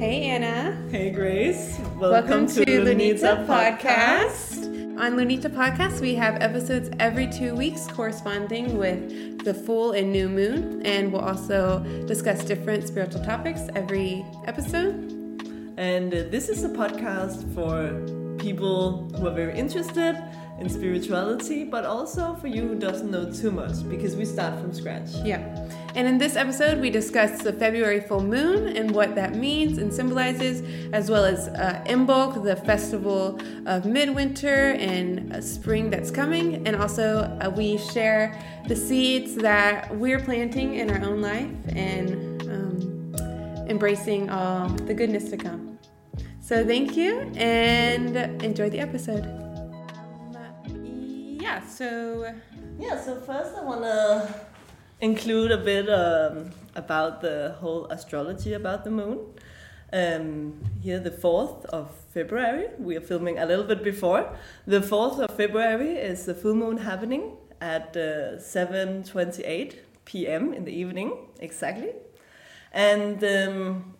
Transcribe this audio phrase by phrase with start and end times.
[0.00, 0.82] Hey, Anna.
[0.90, 1.78] Hey, Grace.
[1.98, 4.64] Welcome, Welcome to, to Lunita, Lunita Podcast.
[4.64, 4.98] Podcast.
[4.98, 10.30] On Lunita Podcast, we have episodes every two weeks corresponding with the full and new
[10.30, 14.94] moon, and we'll also discuss different spiritual topics every episode.
[15.76, 17.92] And uh, this is a podcast for
[18.38, 20.16] people who are very interested
[20.60, 24.74] in spirituality, but also for you who doesn't know too much because we start from
[24.74, 25.08] scratch.
[25.24, 25.38] Yeah.
[25.94, 29.92] And in this episode, we discuss the February full moon and what that means and
[29.92, 36.66] symbolizes, as well as uh, Imbolc, the festival of midwinter and spring that's coming.
[36.66, 38.38] And also, uh, we share
[38.68, 45.30] the seeds that we're planting in our own life and um, embracing all the goodness
[45.30, 45.78] to come.
[46.40, 49.49] So, thank you and enjoy the episode.
[51.50, 52.32] Yeah, so.
[52.78, 54.32] Yeah, so first I want to
[55.00, 59.18] include a bit um, about the whole astrology about the moon.
[59.92, 64.32] Um, here, the 4th of February, we are filming a little bit before.
[64.68, 70.54] The 4th of February is the full moon happening at uh, 7.28 p.m.
[70.54, 71.10] in the evening,
[71.40, 71.90] exactly.
[72.72, 73.96] And um,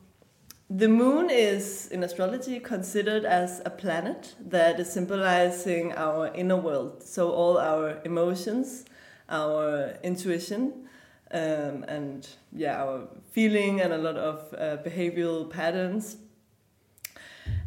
[0.71, 7.03] the moon is, in astrology, considered as a planet that is symbolizing our inner world.
[7.03, 8.85] So all our emotions,
[9.29, 10.89] our intuition,
[11.33, 16.17] um, and yeah, our feeling and a lot of uh, behavioral patterns.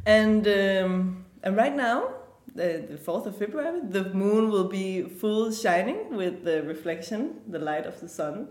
[0.05, 2.13] And um, and right now,
[2.55, 7.59] the, the 4th of February, the moon will be full shining with the reflection, the
[7.59, 8.47] light of the sun.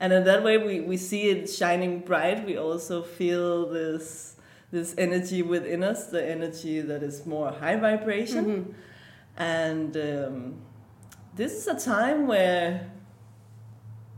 [0.00, 2.46] And in that way, we, we see it shining bright.
[2.46, 4.36] We also feel this
[4.72, 8.44] this energy within us, the energy that is more high vibration.
[8.44, 8.74] Mm -hmm.
[9.36, 10.54] And um,
[11.36, 12.90] this is a time where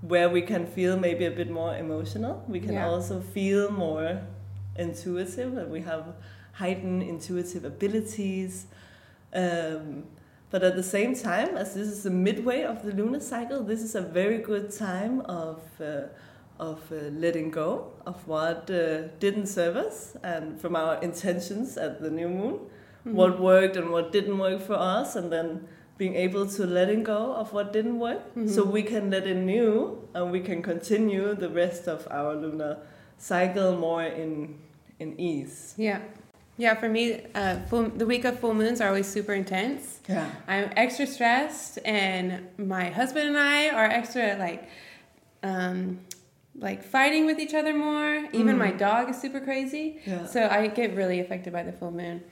[0.03, 2.45] where we can feel maybe a bit more emotional.
[2.49, 2.91] We can yeah.
[2.91, 4.21] also feel more
[4.77, 6.05] intuitive, and we have
[6.53, 8.67] heightened intuitive abilities.
[9.33, 10.05] Um,
[10.53, 13.81] but at the same time, as this is the midway of the lunar cycle, this
[13.81, 16.03] is a very good time of uh,
[16.61, 22.03] of uh, letting go of what uh, didn't serve us, and from our intentions at
[22.03, 23.15] the new moon, mm-hmm.
[23.15, 25.67] what worked and what didn't work for us, and then
[25.97, 28.49] being able to letting go of what didn't work mm-hmm.
[28.49, 32.79] so we can let in new and we can continue the rest of our lunar
[33.19, 34.59] cycle more in
[34.99, 36.01] in ease yeah
[36.57, 40.31] yeah for me uh, full, the week of full moons are always super intense yeah
[40.49, 44.69] i'm extra stressed and my husband and i are extra like
[45.43, 45.99] um
[46.59, 48.59] like fighting with each other more even mm.
[48.59, 50.27] my dog is super crazy yeah.
[50.27, 52.23] so i get really affected by the full moon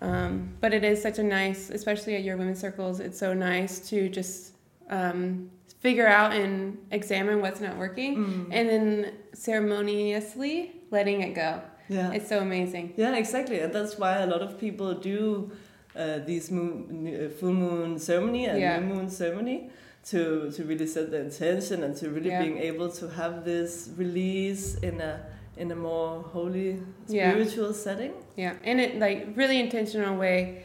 [0.00, 3.88] um, but it is such a nice, especially at your women's circles, it's so nice
[3.88, 4.52] to just
[4.90, 5.50] um,
[5.80, 8.48] figure out and examine what's not working mm.
[8.50, 11.60] and then ceremoniously letting it go.
[11.88, 12.12] Yeah.
[12.12, 12.94] It's so amazing.
[12.96, 13.60] Yeah, exactly.
[13.60, 15.50] And that's why a lot of people do
[15.96, 18.78] uh, these moon, uh, full moon ceremony and yeah.
[18.78, 19.70] new moon ceremony
[20.06, 22.42] to, to really set the intention and to really yeah.
[22.42, 25.24] being able to have this release in a
[25.58, 27.72] in a more holy spiritual yeah.
[27.72, 30.64] setting yeah in it like really intentional way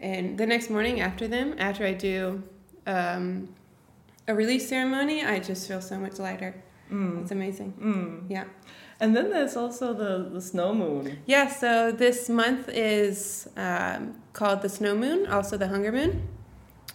[0.00, 2.42] and the next morning after them after i do
[2.86, 3.48] um,
[4.26, 7.22] a release ceremony i just feel so much lighter mm.
[7.22, 8.20] it's amazing mm.
[8.28, 8.44] yeah
[9.02, 11.18] and then there's also the, the snow moon.
[11.26, 16.28] Yeah, so this month is um, called the snow moon, also the hunger moon.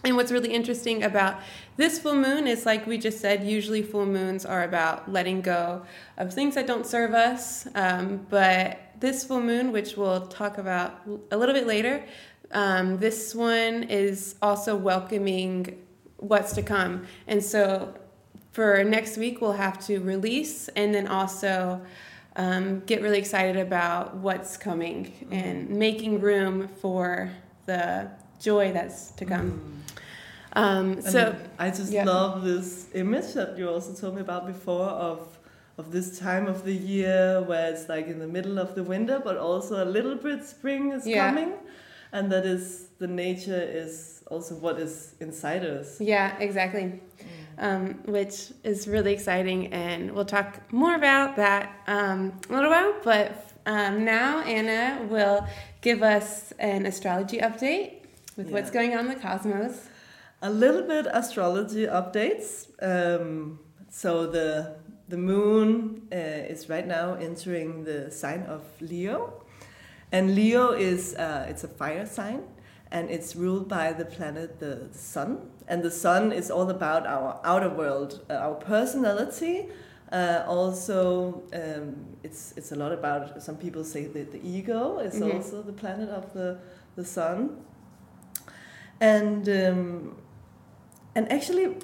[0.04, 1.38] And what's really interesting about
[1.76, 5.82] this full moon is like we just said, usually full moons are about letting go
[6.16, 7.68] of things that don't serve us.
[7.74, 12.02] Um, but this full moon, which we'll talk about a little bit later,
[12.52, 15.84] um, this one is also welcoming
[16.16, 17.06] what's to come.
[17.26, 17.92] And so
[18.58, 21.80] for next week, we'll have to release and then also
[22.34, 27.30] um, get really excited about what's coming and making room for
[27.66, 28.10] the
[28.40, 29.48] joy that's to come.
[29.52, 30.60] Mm.
[30.60, 32.02] Um, so I just yeah.
[32.02, 35.38] love this image that you also told me about before of
[35.76, 39.20] of this time of the year where it's like in the middle of the winter,
[39.22, 41.28] but also a little bit spring is yeah.
[41.28, 41.52] coming,
[42.10, 46.00] and that is the nature is also what is inside us.
[46.00, 46.82] Yeah, exactly.
[46.82, 47.37] Mm.
[47.60, 52.94] Um, which is really exciting, and we'll talk more about that um, a little while.
[53.02, 55.44] But um, now Anna will
[55.80, 58.04] give us an astrology update
[58.36, 58.52] with yeah.
[58.52, 59.88] what's going on in the cosmos
[60.42, 62.68] a little bit astrology updates.
[62.80, 63.58] Um,
[63.90, 64.76] so the
[65.08, 69.42] the moon uh, is right now entering the sign of Leo,
[70.12, 72.42] and Leo is uh, it's a fire sign,
[72.90, 75.50] and it's ruled by the planet the, sun.
[75.66, 79.68] And the sun is all about our outer world, uh, our personality,
[80.10, 81.94] Uh, also, um,
[82.24, 83.42] it's it's a lot about.
[83.42, 85.34] Some people say that the ego is Mhm.
[85.34, 86.56] also the planet of the
[86.96, 87.50] the sun,
[89.00, 90.16] and um,
[91.14, 91.76] and actually,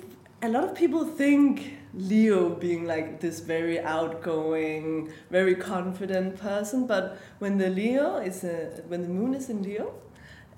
[0.43, 7.17] a lot of people think Leo being like this very outgoing, very confident person, but
[7.41, 9.93] when the Leo is a, when the moon is in Leo,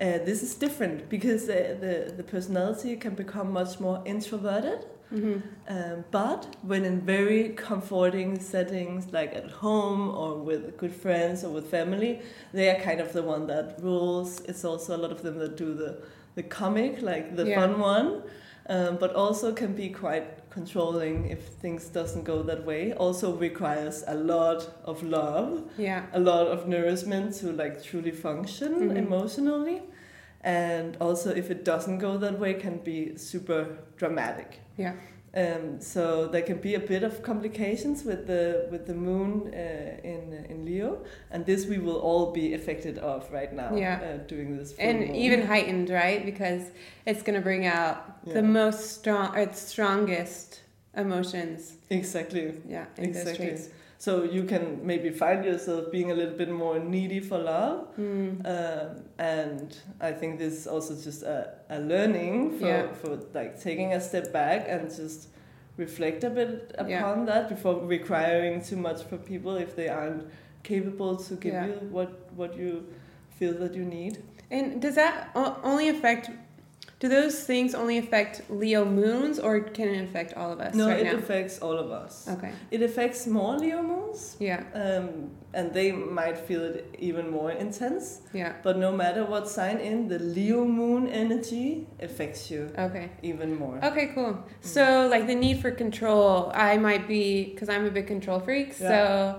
[0.00, 4.80] uh, this is different because uh, the the personality can become much more introverted.
[5.10, 5.38] hmm
[5.68, 6.40] Um, but
[6.70, 12.20] when in very comforting settings, like at home or with good friends or with family,
[12.52, 14.40] they are kind of the one that rules.
[14.48, 15.90] It's also a lot of them that do the,
[16.36, 17.60] the comic, like the Yeah.
[17.60, 18.08] fun one,
[18.68, 20.26] um, but also can be quite
[20.56, 22.92] controlling if things doesn't go that way.
[22.94, 26.00] Also requires a lot of love, Yeah.
[26.12, 28.96] a lot of nourishment to like truly function Mhm.
[29.04, 29.78] emotionally.
[30.42, 33.60] And also, if it doesn't go that way, can be super
[34.00, 34.60] dramatic.
[34.76, 34.92] Yeah.
[35.36, 40.00] Um, so there can be a bit of complications with the with the moon uh,
[40.02, 43.76] in in Leo, and this we will all be affected of right now.
[43.76, 44.00] Yeah.
[44.00, 44.72] Uh, doing this.
[44.78, 45.14] And moon.
[45.14, 46.24] even heightened, right?
[46.24, 46.62] Because
[47.04, 50.62] it's going to bring out the most strong, or its strongest
[50.96, 51.76] emotions.
[51.90, 52.86] exactly, Yeah.
[52.96, 53.58] Exactly.
[53.98, 58.44] So you can maybe find yourself being a little bit more needy for love, Mm.
[58.44, 62.92] um, and I think this is also just a, a learning for, Yeah.
[62.92, 65.28] for like taking a step back and just
[65.78, 67.24] reflect a bit upon Yeah.
[67.26, 70.24] that before requiring too much for people if they aren't
[70.62, 71.66] capable to give Yeah.
[71.66, 72.84] you what what you
[73.38, 74.18] feel that you need.
[74.50, 76.30] And does that o- only affect?
[76.98, 80.88] Do those things only affect Leo moons, or can it affect all of us no,
[80.88, 81.16] right it now?
[81.18, 82.26] affects all of us.
[82.26, 82.52] okay.
[82.70, 84.62] It affects more Leo moons, Yeah.
[84.72, 88.22] um, and they might feel it even more intense.
[88.32, 88.54] Yeah.
[88.62, 93.10] But no matter what sign in, the Leo moon energy affects you Okay.
[93.22, 93.78] even more.
[93.84, 94.06] Okay.
[94.14, 94.42] Cool.
[94.62, 98.72] So, like the need for control, I might be because I'm a big control freak.
[98.72, 99.38] So.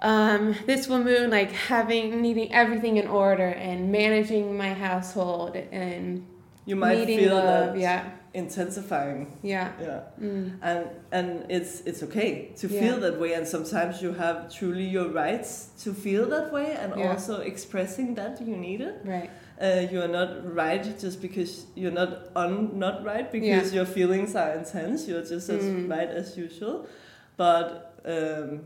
[0.00, 6.22] Um, this full moon, like having needing everything in order and managing my household and
[6.66, 7.74] You might needing feel love.
[7.74, 8.04] that Yeah,
[8.34, 9.38] intensifying.
[9.42, 10.00] yeah, Yeah.
[10.20, 10.50] mm.
[10.62, 12.80] And and it's it's okay to Yeah.
[12.80, 16.92] feel that way and sometimes you have truly your rights to feel that way and
[16.96, 17.10] Yeah.
[17.12, 18.96] also expressing that you need it.
[19.04, 19.30] right.
[19.58, 24.34] Uh, you are not right just because you're not un not right because your feelings
[24.36, 25.08] are intense.
[25.08, 25.88] You're just as Mm.
[25.90, 26.86] right as usual.
[27.38, 27.66] But
[28.04, 28.60] um,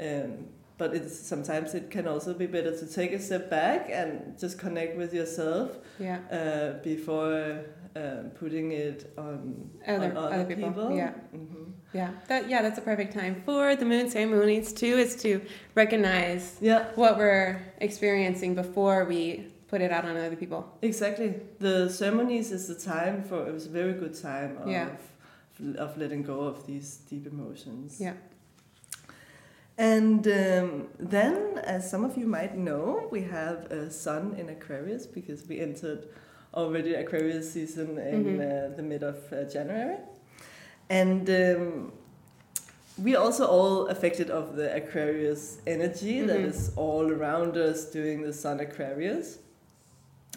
[0.00, 0.32] um,
[0.78, 4.58] but it's sometimes it can also be better to take a step back and just
[4.58, 5.68] connect with yourself
[5.98, 7.64] Yeah, uh, before
[7.96, 10.96] uh, putting it on other on other, other people.
[10.96, 12.10] Yeah, hmm yeah.
[12.28, 14.94] That yeah, that's a perfect time for the moon ceremonies too.
[15.04, 15.40] Is to
[15.76, 20.60] recognize Yeah, what we're experiencing before we put it out on other people.
[20.82, 21.34] exactly.
[21.60, 24.88] The ceremonies is the time for it was a very good time of Yeah.
[25.84, 28.00] of letting go of these deep emotions.
[28.00, 28.14] Yeah.
[29.76, 35.06] And um, then, as some of you might know, we have a sun in Aquarius
[35.06, 36.06] because we entered
[36.54, 38.40] already Aquarius season in Mhm.
[38.72, 39.96] uh, the mid of uh, January.
[40.88, 41.92] And um,
[43.02, 46.48] we are also all affected of the Aquarius energy that Mhm.
[46.50, 49.38] is all around us during the sun Aquarius.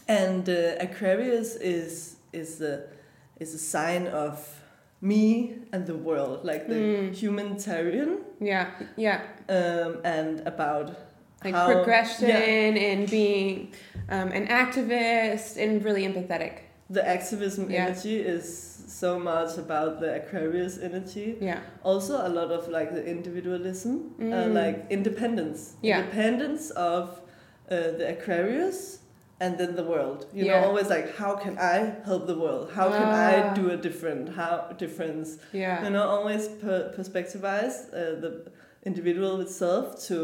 [0.07, 2.87] And uh, Aquarius is is a
[3.39, 4.56] is a sign of
[5.01, 7.13] me and the world, like the Mm.
[7.15, 9.21] humanitarian, Yeah, yeah.
[9.49, 10.95] um, and about
[11.43, 13.71] Like how- progression yeah, and being
[14.09, 16.53] um, an activist and really empathetic.
[16.89, 17.85] the activism Yeah.
[17.87, 18.45] energy is
[18.87, 21.35] so much about the Aquarius energy.
[21.41, 21.59] Yeah.
[21.83, 24.53] Also, a lot of like the individualism, uh, Mm.
[24.53, 25.99] like independence, Yeah.
[25.99, 27.21] independence of
[27.69, 28.99] uh, the Aquarius.
[29.39, 30.61] And then the world, you Yeah.
[30.61, 32.71] know, always like, how can I help the world?
[32.79, 33.27] How can Ah.
[33.51, 34.53] I do a different, how
[34.83, 35.37] difference?
[35.53, 35.83] Yeah.
[35.83, 38.31] you know always per- perspectivize uh, the
[38.83, 40.17] individual itself to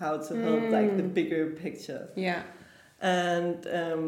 [0.00, 1.14] how to help like the Mm.
[1.18, 2.42] bigger picture Yeah.
[3.00, 4.02] and um,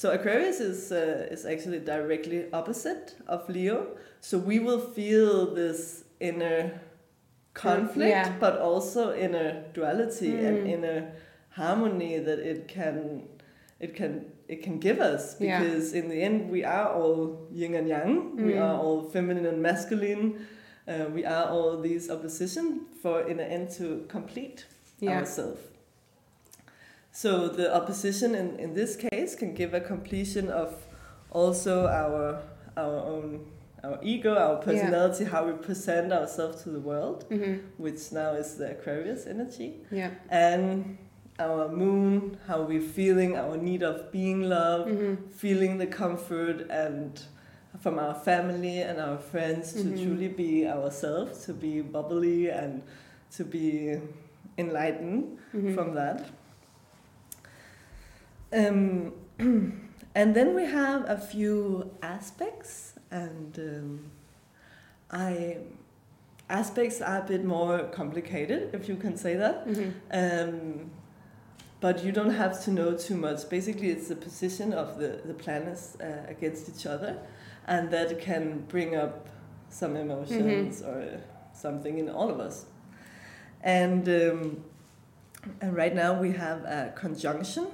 [0.00, 3.78] so aquarius is uh, is actually directly opposite of leo
[4.20, 6.58] so we will feel this inner
[7.52, 8.32] conflict Yeah.
[8.40, 10.72] but also inner duality and Mm.
[10.74, 11.00] inner
[11.50, 12.96] harmony that it can
[13.80, 15.60] it can it can give us Yeah.
[15.62, 18.60] because in the end we are all yin and yang we Mm.
[18.62, 20.46] are all feminine and masculine
[20.86, 24.66] uh, we are all these opposition for in the end to complete
[25.00, 25.18] Yeah.
[25.18, 25.60] ourselves
[27.12, 30.74] so the opposition in, in this case can give a completion of
[31.30, 32.42] also our
[32.76, 33.46] our own
[33.82, 38.56] our ego our personality how we present ourselves to the world hmm which now is
[38.56, 40.10] the aquarius energy Yeah.
[40.30, 40.96] and
[41.38, 47.20] our moon, how we're feeling, our need of being loved, hmm feeling the comfort and
[47.80, 50.02] from our family and our friends to Mhm.
[50.04, 52.82] truly be ourselves, to be bubbly and
[53.36, 53.98] to be
[54.56, 55.74] enlightened Mhm.
[55.74, 56.24] from that.
[58.52, 59.12] Um,
[60.14, 64.00] and then we have a few aspects, and um,
[65.10, 65.58] I
[66.48, 69.66] aspects are a bit more complicated, if you can say that.
[69.66, 69.92] Mhm.
[70.12, 70.90] Um,
[71.84, 73.46] but you don't have to know too much.
[73.50, 77.18] Basically, it's the position of the, the planets uh, against each other,
[77.66, 79.28] and that can bring up
[79.68, 81.20] some emotions or
[81.52, 82.64] something in all of us.
[83.60, 84.64] And, um,
[85.60, 87.66] and right now we have a conjunction,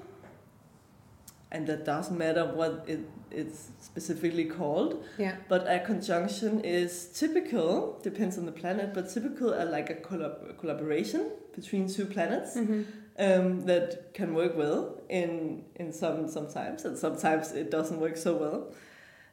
[1.52, 5.37] and that doesn't matter what it, it's specifically called, Yeah.
[5.49, 10.59] but a conjunction is typical, depends on the planet, but typical uh, like a collab-
[10.59, 12.85] collaboration between two planets Mhm.
[13.21, 18.33] Um, that can work well in in some sometimes, and sometimes it doesn't work so
[18.37, 18.61] well.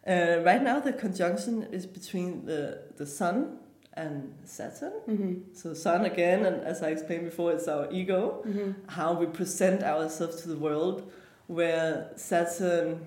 [0.05, 2.61] Uh, right now, the conjunction is between the
[2.97, 3.57] the Sun
[3.93, 4.93] and Saturn.
[5.07, 5.41] Mhm.
[5.53, 8.73] So Sun again, and as I explained before, it's our ego, Mhm.
[8.87, 10.97] how we present ourselves to the world,
[11.47, 12.99] where Saturn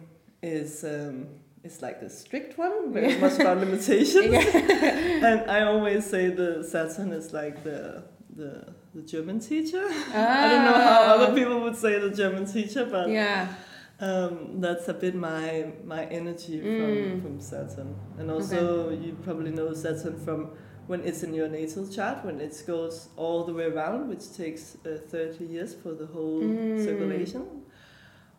[0.43, 0.85] is.
[0.85, 1.27] Um,
[1.63, 4.35] is like the strict one, very much about limitations.
[5.29, 8.03] And I always say the Saturn is like the
[8.41, 8.51] the
[8.95, 9.85] the German teacher.
[10.15, 13.11] I don't know how other people would say the German teacher, but Ah.
[13.11, 13.55] Yeah.
[14.01, 17.23] um, that's a bit my my energy from Mm.
[17.23, 17.95] from Saturn.
[18.19, 20.51] And also, you probably know Saturn from
[20.89, 24.77] when it's in your natal chart, when it goes all the way around, which takes
[24.85, 26.85] uh, thirty years for the whole Mm.
[26.85, 27.43] circulation.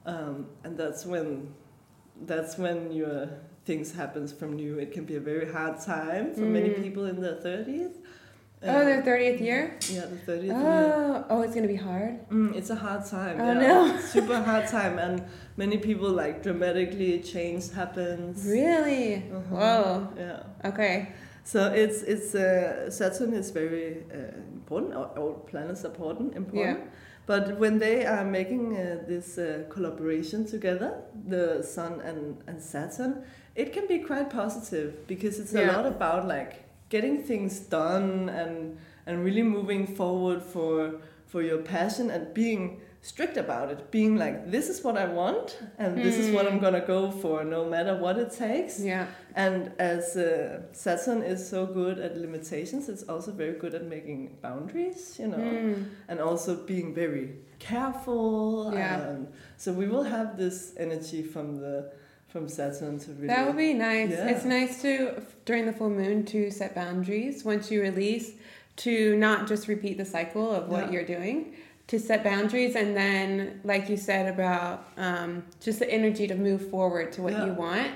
[0.05, 1.53] Um, and that's when
[2.27, 3.29] that's when your
[3.65, 4.77] things happens from new.
[4.79, 6.83] It can be a very hard time for many Mm.
[6.83, 7.93] people in their thirties.
[8.63, 9.77] Oh, their thirtieth year.
[9.89, 10.55] Yeah, the thirtieth year.
[10.55, 12.29] Oh, oh, it's gonna be hard.
[12.29, 13.41] Mm, it's a hard time.
[13.41, 13.67] Oh, yeah.
[13.67, 13.99] no.
[14.15, 15.23] Super hard time, and
[15.57, 18.45] many people like dramatically change happens.
[18.45, 19.15] Really?
[19.15, 19.55] Uh-huh.
[19.55, 20.07] Whoa.
[20.17, 20.69] Yeah.
[20.69, 21.13] Okay.
[21.43, 24.93] So it's it's uh, Saturn is very uh, important.
[24.93, 26.35] All, all planets are important.
[26.35, 26.79] Important.
[26.79, 26.89] Yeah.
[27.25, 33.23] But when they are making uh, this uh, collaboration together, the Sun and, and Saturn,
[33.55, 36.63] it can be quite positive because it's a lot about like
[36.95, 38.07] getting things done
[38.41, 38.55] and
[39.07, 40.75] and really moving forward for
[41.31, 42.63] for your passion and being
[43.03, 45.47] strict about it, being like this is what I want
[45.81, 46.65] and this is what I'm Hmm.
[46.65, 48.73] gonna go for no matter what it takes.
[48.91, 49.05] Yeah.
[49.45, 50.23] And as uh,
[50.83, 55.45] Saturn is so good at limitations, it's also very good at making boundaries, you know
[55.57, 55.75] Mm.
[56.09, 57.25] and also being very
[57.67, 58.71] careful.
[58.73, 59.01] Yeah.
[59.09, 61.75] And so we will have this energy from the
[62.31, 63.27] from Saturn to really.
[63.27, 64.11] That would be nice.
[64.11, 64.29] Yeah.
[64.29, 68.31] It's nice to during the full moon to set boundaries once you release
[68.77, 70.91] to not just repeat the cycle of what Yeah.
[70.91, 71.55] you're doing
[71.87, 76.69] to set boundaries and then like you said about um, just the energy to move
[76.69, 77.47] forward to what Yeah.
[77.47, 77.91] you want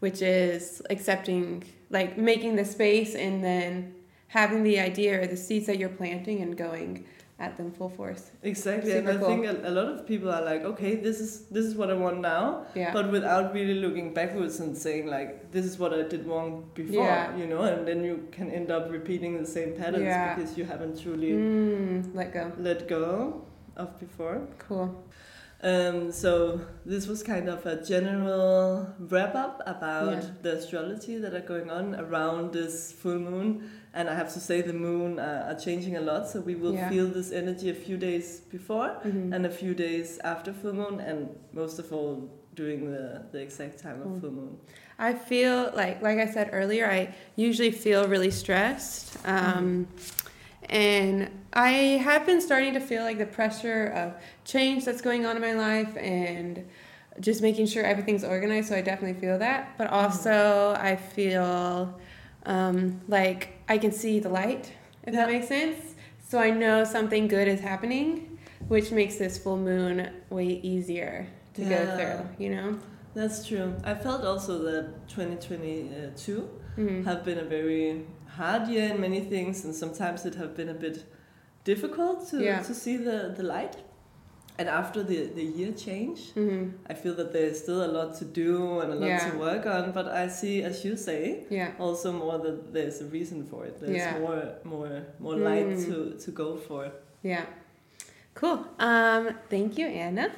[0.00, 3.94] which is accepting like making the space and then
[4.28, 7.04] having the idea or the seeds that you're planting and going
[7.40, 9.28] at them full force exactly, and I cool.
[9.28, 11.94] think a, a lot of people are like, okay, this is this is what I
[11.94, 16.02] want now, yeah but without really looking backwards and saying like, this is what I
[16.02, 17.36] did wrong before, Yeah.
[17.36, 20.34] you know, and then you can end up repeating the same patterns Yeah.
[20.34, 23.44] because you haven't truly mm, let go let go
[23.76, 24.40] of before.
[24.58, 24.88] cool
[25.60, 31.46] Um, so this was kind of a general wrap up about the astrology that are
[31.52, 33.68] going on around this full moon.
[33.94, 36.74] And I have to say the moon uh, are changing a lot, so we will
[36.74, 36.88] Yeah.
[36.88, 39.34] feel this energy a few days before Mhm.
[39.34, 43.78] and a few days after full moon, and most of all during the, the exact
[43.78, 44.58] time of full moon.
[44.98, 49.16] I feel like, like I said earlier, I usually feel really stressed.
[49.24, 49.86] Um,
[50.68, 51.70] and I
[52.02, 54.14] have been starting to feel like the pressure of
[54.44, 56.64] change that's going on in my life and
[57.20, 58.68] just making sure everything's organized.
[58.68, 59.76] So I definitely feel that.
[59.78, 61.98] But also, I feel
[62.44, 64.72] um, like I can see the light,
[65.04, 65.94] if that makes sense.
[66.28, 71.62] So I know something good is happening, which makes this full moon way easier to
[71.62, 71.96] go Yeah.
[71.96, 72.78] through, you know?
[73.14, 73.74] That's true.
[73.84, 77.04] I felt also that 2022 Mhm.
[77.04, 78.06] have been a very
[78.36, 81.04] hard year in many things, and sometimes it have been a bit
[81.64, 82.62] difficult to, Yeah.
[82.62, 83.76] to see the, the light.
[84.58, 86.72] And after the, the year change, Mhm.
[86.90, 89.30] I feel that there's still a lot to do and a lot Yeah.
[89.30, 89.92] to work on.
[89.92, 91.70] But I see, as you say, Yeah.
[91.78, 93.78] also more that there's a reason for it.
[93.80, 94.18] There's Yeah.
[94.18, 95.84] more more more light Mm.
[95.86, 96.90] to, to go for.
[97.22, 97.44] Yeah.
[98.34, 98.58] Cool.
[98.78, 100.30] Um, thank you, Anna.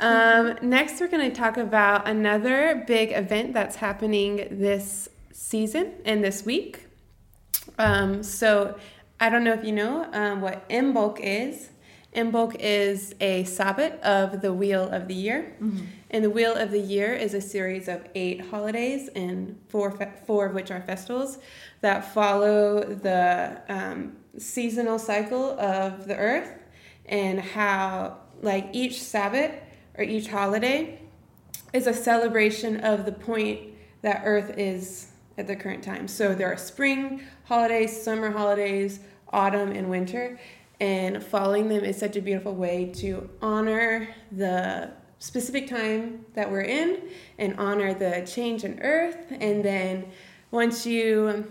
[0.00, 6.22] Um, next, we're going to talk about another big event that's happening this season and
[6.22, 6.86] this week.
[7.78, 8.76] Um, so,
[9.18, 11.70] I don't know if you know um, what Imbolc is.
[12.14, 15.56] Imbolc is a sabbat of the Wheel of the Year.
[15.60, 15.84] Mm-hmm.
[16.10, 20.12] And the Wheel of the Year is a series of eight holidays, and four, fe-
[20.26, 21.38] four of which are festivals
[21.80, 26.50] that follow the um, seasonal cycle of the earth
[27.06, 29.52] and how, like, each Sabbath
[29.96, 31.00] or each holiday
[31.72, 33.60] is a celebration of the point
[34.02, 36.06] that earth is at the current time.
[36.08, 39.00] So there are spring holidays, summer holidays,
[39.32, 40.38] autumn, and winter.
[40.86, 46.62] And following them is such a beautiful way to honor the specific time that we're
[46.62, 47.02] in
[47.38, 49.16] and honor the change in earth.
[49.30, 50.06] And then
[50.50, 51.46] once you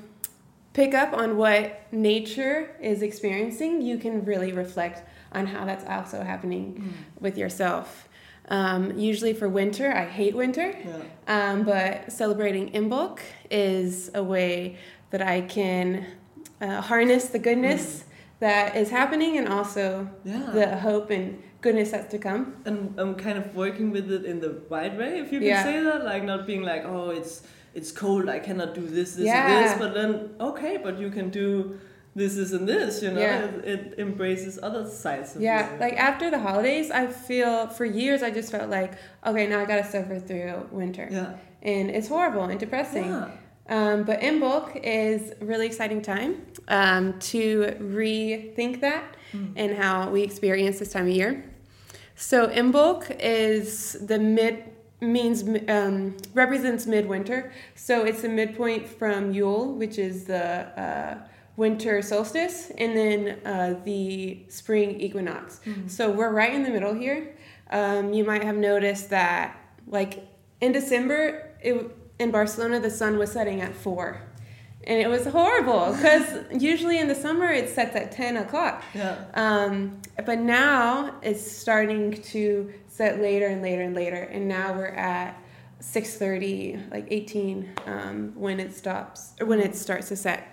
[0.74, 6.24] pick up on what nature is experiencing, you can really reflect on how that's also
[6.24, 7.22] happening Mm.
[7.22, 8.10] with yourself.
[8.50, 11.52] Um, usually for winter, I hate winter, Yeah.
[11.52, 13.20] um, but celebrating Imbolc
[13.50, 14.76] is a way
[15.12, 16.06] that I can
[16.60, 18.04] uh, harness the goodness
[18.42, 19.86] that is happening and also
[20.24, 20.50] Yeah.
[20.58, 21.26] the hope and
[21.62, 22.42] goodness that's to come.
[22.66, 25.64] and I'm kind of working with it in the right way, if you can Yeah.
[25.70, 26.04] say that.
[26.12, 27.34] Like not being like, oh, it's
[27.80, 29.48] it's cold, I cannot do this, this, Yeah.
[29.48, 29.74] and this.
[29.84, 30.12] But then,
[30.50, 31.48] okay, but you can do
[32.20, 33.02] this, this, and this.
[33.04, 33.46] You know, Yeah.
[33.46, 38.20] it, it embraces other sides of Yeah, like after the holidays, I feel for years
[38.28, 38.92] I just felt like,
[39.26, 41.08] okay, now I gotta suffer through winter.
[41.12, 41.32] yeah,
[41.74, 43.06] And it's horrible and depressing.
[43.06, 43.30] yeah,
[43.70, 49.54] Um, but Imbolc is a really exciting time um, to rethink that Mm.
[49.56, 51.46] and how we experience this time of year.
[52.16, 54.64] So Imbolc is the mid
[55.00, 57.52] means um, represents midwinter.
[57.76, 60.46] So it's the midpoint from Yule, which is the
[60.80, 61.18] uh,
[61.56, 65.62] winter solstice, and then uh, the spring equinox.
[65.66, 65.90] Mm.
[65.90, 67.36] So we're right in the middle here.
[67.72, 70.28] Um, you might have noticed that, like
[70.60, 71.90] in December, it,
[72.22, 74.22] in Barcelona, the sun was setting at four,
[74.86, 78.84] and it was horrible because usually in the summer it sets at ten o'clock.
[78.94, 79.26] yeah.
[79.34, 84.88] Um, but now it's starting to set later and later and later, and now we're
[84.88, 85.36] at
[85.80, 90.48] six thirty, like eighteen, um, when it stops or when it starts to set.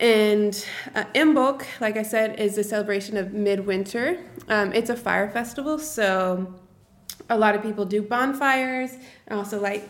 [0.00, 4.18] And uh, Imbolc, like I said, is a celebration of midwinter.
[4.48, 6.54] Um, it's a fire festival, so
[7.30, 8.96] a lot of people do bonfires
[9.28, 9.88] and also light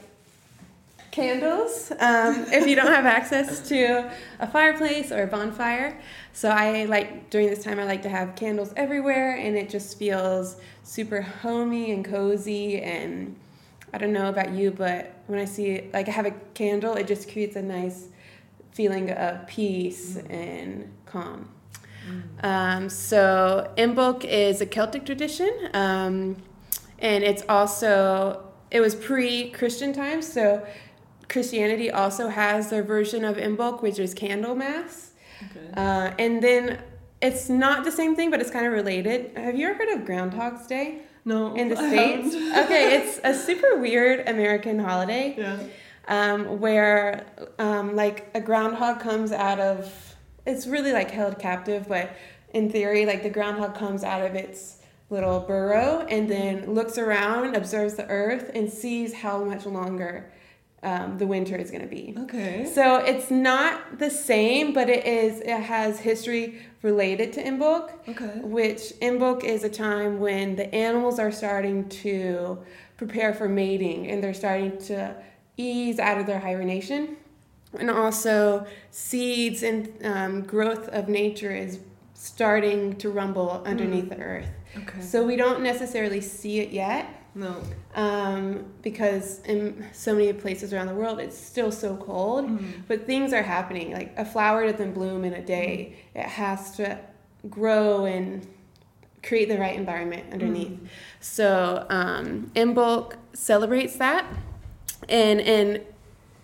[1.12, 6.00] candles um, if you don't have access to a fireplace or a bonfire.
[6.32, 9.96] So I like during this time I like to have candles everywhere, and it just
[9.98, 12.80] feels super homey and cozy.
[12.80, 13.36] And
[13.92, 17.06] I don't know about you, but when I see like I have a candle, it
[17.06, 18.08] just creates a nice
[18.72, 21.48] feeling of peace and calm.
[22.42, 26.36] Um, so Imbolc is a Celtic tradition, um,
[26.98, 30.26] and it's also it was pre-Christian times.
[30.26, 30.66] So
[31.32, 35.08] Christianity also has their version of Imbolc, which is Candlemas,
[35.50, 35.70] Okay.
[35.74, 36.82] uh, and then
[37.20, 39.36] it's not the same thing, but it's kind of related.
[39.36, 42.34] Have you ever heard of Groundhog's Day no, in the I states?
[42.64, 45.58] okay, it's a super weird American holiday yeah.
[46.06, 47.24] um, where
[47.58, 52.10] um, like a groundhog comes out of it's really like held captive but
[52.52, 57.54] in theory like the groundhog comes out of its little burrow and then looks around
[57.54, 60.32] observes the earth and sees how much longer
[60.84, 62.68] um, the winter is going to be Okay.
[62.72, 68.40] so it's not the same but it is it has history related to Imbolc Okay.
[68.42, 72.58] which Imbolc is a time when the animals are starting to
[72.96, 75.14] prepare for mating and they're starting to
[75.56, 77.16] ease out of their hibernation.
[77.78, 81.78] And also, seeds and um, growth of nature is
[82.14, 84.46] starting to rumble underneath the earth.
[84.76, 85.00] Okay.
[85.00, 87.62] So, we don't necessarily see it yet no.
[87.94, 92.48] um, because in so many places around the world it's still so cold.
[92.48, 92.82] Mm.
[92.88, 93.92] But things are happening.
[93.92, 95.96] Like a flower doesn't bloom in a day.
[96.14, 96.98] It has to
[97.48, 98.46] grow and
[99.22, 100.70] create the right environment underneath.
[100.70, 100.86] Mm.
[101.20, 104.26] So um, bulk celebrates that,
[105.08, 105.82] and in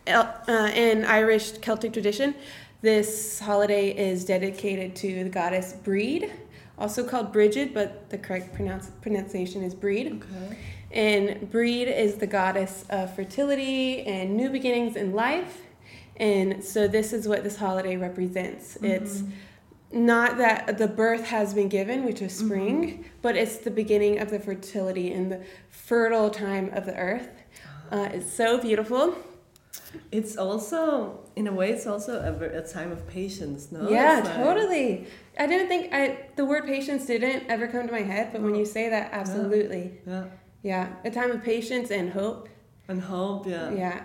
[0.06, 2.34] uh, in Irish Celtic tradition,
[2.80, 6.32] this holiday is dedicated to the goddess Breed,
[6.78, 10.22] also called Bridget, but the correct pronounce- pronunciation is Breed.
[10.22, 10.56] Okay.
[10.90, 15.62] And Breed is the goddess of fertility and new beginnings in life.
[16.16, 18.76] And so this is what this holiday represents.
[18.82, 19.30] It's Mhm.
[19.92, 24.30] not that the birth has been given, which is spring, but it's the beginning of
[24.30, 27.28] the fertility and the fertile time of the earth.
[27.92, 29.14] Uh, it's so beautiful.
[30.10, 33.88] It's also, in a way, it's also a, a time of patience, no?
[33.88, 35.06] yeah, like- totally.
[35.38, 38.54] I didn't think I the word patience didn't ever come to my head, but when
[38.56, 39.92] you say that, absolutely.
[40.06, 40.24] Yeah.
[40.24, 40.24] Yeah,
[41.04, 42.48] a time of patience and hope.
[42.88, 43.72] And hope, yeah.
[43.72, 44.02] Yeah.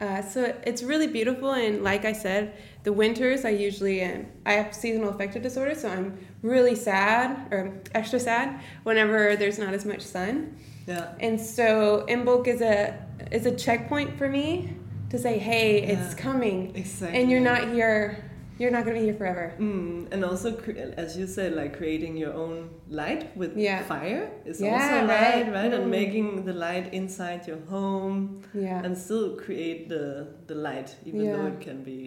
[0.00, 4.52] Uh, so it's really beautiful, and like I said, the winters I usually um, I
[4.54, 9.84] have seasonal affective disorder, so I'm really sad or extra sad whenever there's not as
[9.84, 10.56] much sun.
[10.86, 11.12] Yeah.
[11.20, 12.96] And so Imbolc is a
[13.30, 14.74] is a checkpoint for me
[15.10, 17.20] to say, hey, it's coming, Exactly.
[17.20, 18.29] and you're not here.
[18.60, 19.54] You're not going to be here forever.
[19.58, 22.56] Mm, and also, cre- as you said, like creating your own
[22.90, 23.82] light with Yeah.
[23.84, 25.52] fire is Yeah, also light, right.
[25.58, 25.70] right?
[25.72, 25.76] Mm.
[25.82, 28.84] And making the light inside your home Yeah.
[28.84, 30.04] and still create the
[30.50, 32.00] the light, even though it can be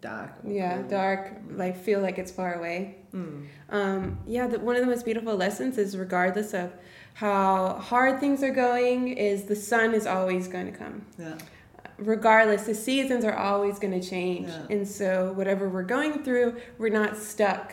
[0.00, 0.32] dark.
[0.60, 0.88] Yeah, cold.
[0.90, 1.22] dark,
[1.62, 2.78] like feel like it's far away.
[3.12, 3.46] Mm.
[3.70, 6.70] Um, yeah, the, one of the most beautiful lessons is regardless of
[7.14, 10.96] how hard things are going, is the sun is always going to come.
[11.18, 11.34] Yeah.
[11.98, 14.48] Regardless, the seasons are always going to change.
[14.48, 14.66] Yeah.
[14.70, 17.72] And so, whatever we're going through, we're not stuck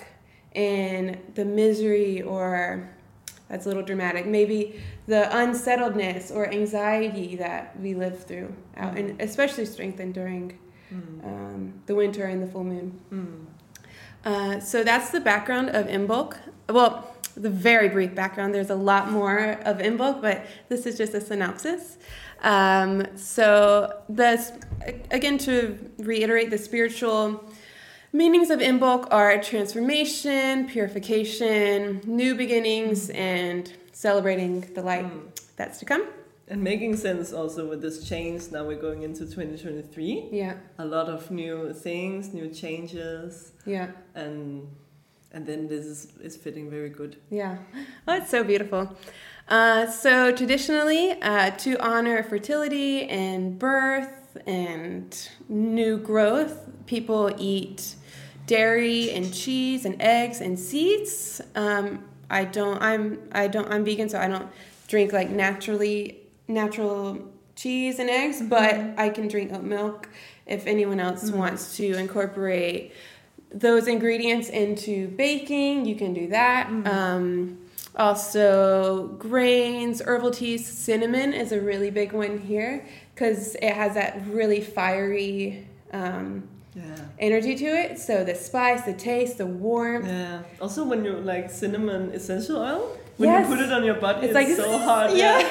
[0.54, 2.90] in the misery or
[3.50, 9.20] that's a little dramatic, maybe the unsettledness or anxiety that we live through, out, and
[9.22, 10.58] especially strengthened during
[10.94, 11.26] Mm.
[11.26, 13.00] um, the winter and the full moon.
[13.12, 13.46] Mm.
[14.26, 16.38] Uh, so that's the background of Imbolc.
[16.70, 18.54] Well, the very brief background.
[18.54, 21.98] There's a lot more of Imbolc, but this is just a synopsis.
[22.44, 24.52] Um, so the
[25.12, 27.44] again to reiterate, the spiritual
[28.12, 35.22] meanings of Imbolc are transformation, purification, new beginnings, and celebrating the light Mm.
[35.56, 36.04] that's to come.
[36.50, 38.52] And making sense also with this change.
[38.52, 40.28] Now we're going into 2023.
[40.32, 44.68] Yeah, A lot of new things, new changes, yeah, and
[45.32, 47.16] and then this is, is fitting very good.
[47.32, 47.58] yeah.
[48.08, 48.96] Oh, it's so beautiful.
[49.48, 57.96] Uh, so traditionally, uh, to honor fertility and birth and new growth, people eat
[58.48, 61.42] dairy and cheese and eggs and seeds.
[61.56, 62.82] Um, I don't.
[62.82, 63.20] I'm.
[63.32, 63.70] I don't.
[63.72, 64.48] I'm vegan, so I don't
[64.88, 67.20] drink like naturally natural
[67.56, 68.42] cheese and eggs.
[68.42, 70.10] But I can drink oat milk
[70.48, 71.36] if anyone else Mhm.
[71.36, 72.92] wants to incorporate
[73.54, 75.86] those ingredients into baking.
[75.86, 76.68] You can do that.
[76.70, 76.88] Mhm.
[76.88, 77.58] Um,
[77.96, 84.22] also, grains, herbal teas, cinnamon is a really big one here because it has that
[84.28, 86.44] really fiery um,
[86.76, 86.84] Yeah.
[87.20, 88.00] energy to it.
[88.00, 90.08] So the spice, the taste, the warmth.
[90.08, 90.42] Yeah.
[90.60, 93.48] Also, when you like cinnamon essential oil, when Yes.
[93.48, 95.16] you put it on your body, It's it's, like so hot.
[95.16, 95.48] Yeah,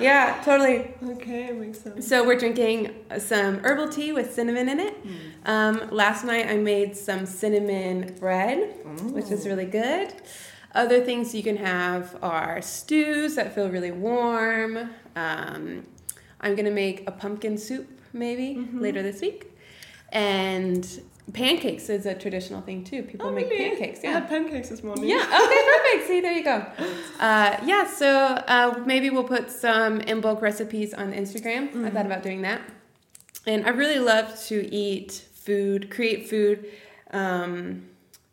[0.00, 0.92] yeah, totally.
[1.12, 2.08] Okay, makes sense.
[2.08, 4.94] So we're drinking some herbal tea with cinnamon in it.
[5.06, 5.48] Mm.
[5.48, 8.74] Um, last night I made some cinnamon bread.
[9.12, 10.12] which is really good.
[10.74, 14.90] Other things you can have are stews that feel really warm.
[15.16, 15.86] Um,
[16.40, 18.80] I'm gonna make a pumpkin soup maybe Mhm.
[18.80, 19.50] later this week,
[20.12, 20.86] and
[21.32, 23.02] pancakes is a traditional thing too.
[23.02, 23.70] People Oh, make really?
[23.70, 24.00] pancakes.
[24.00, 24.12] I Yeah.
[24.14, 25.08] had pancakes this morning.
[25.08, 25.16] Yeah.
[25.16, 25.62] Okay.
[25.64, 26.06] Perfect.
[26.08, 26.64] See, there you go.
[27.20, 27.84] Uh, yeah.
[27.86, 31.68] So uh, maybe we'll put some Imbolc recipes on Instagram.
[31.84, 31.92] I Mhm.
[31.92, 32.60] thought about doing that,
[33.46, 36.66] and I really love to eat food, create food
[37.10, 37.82] um,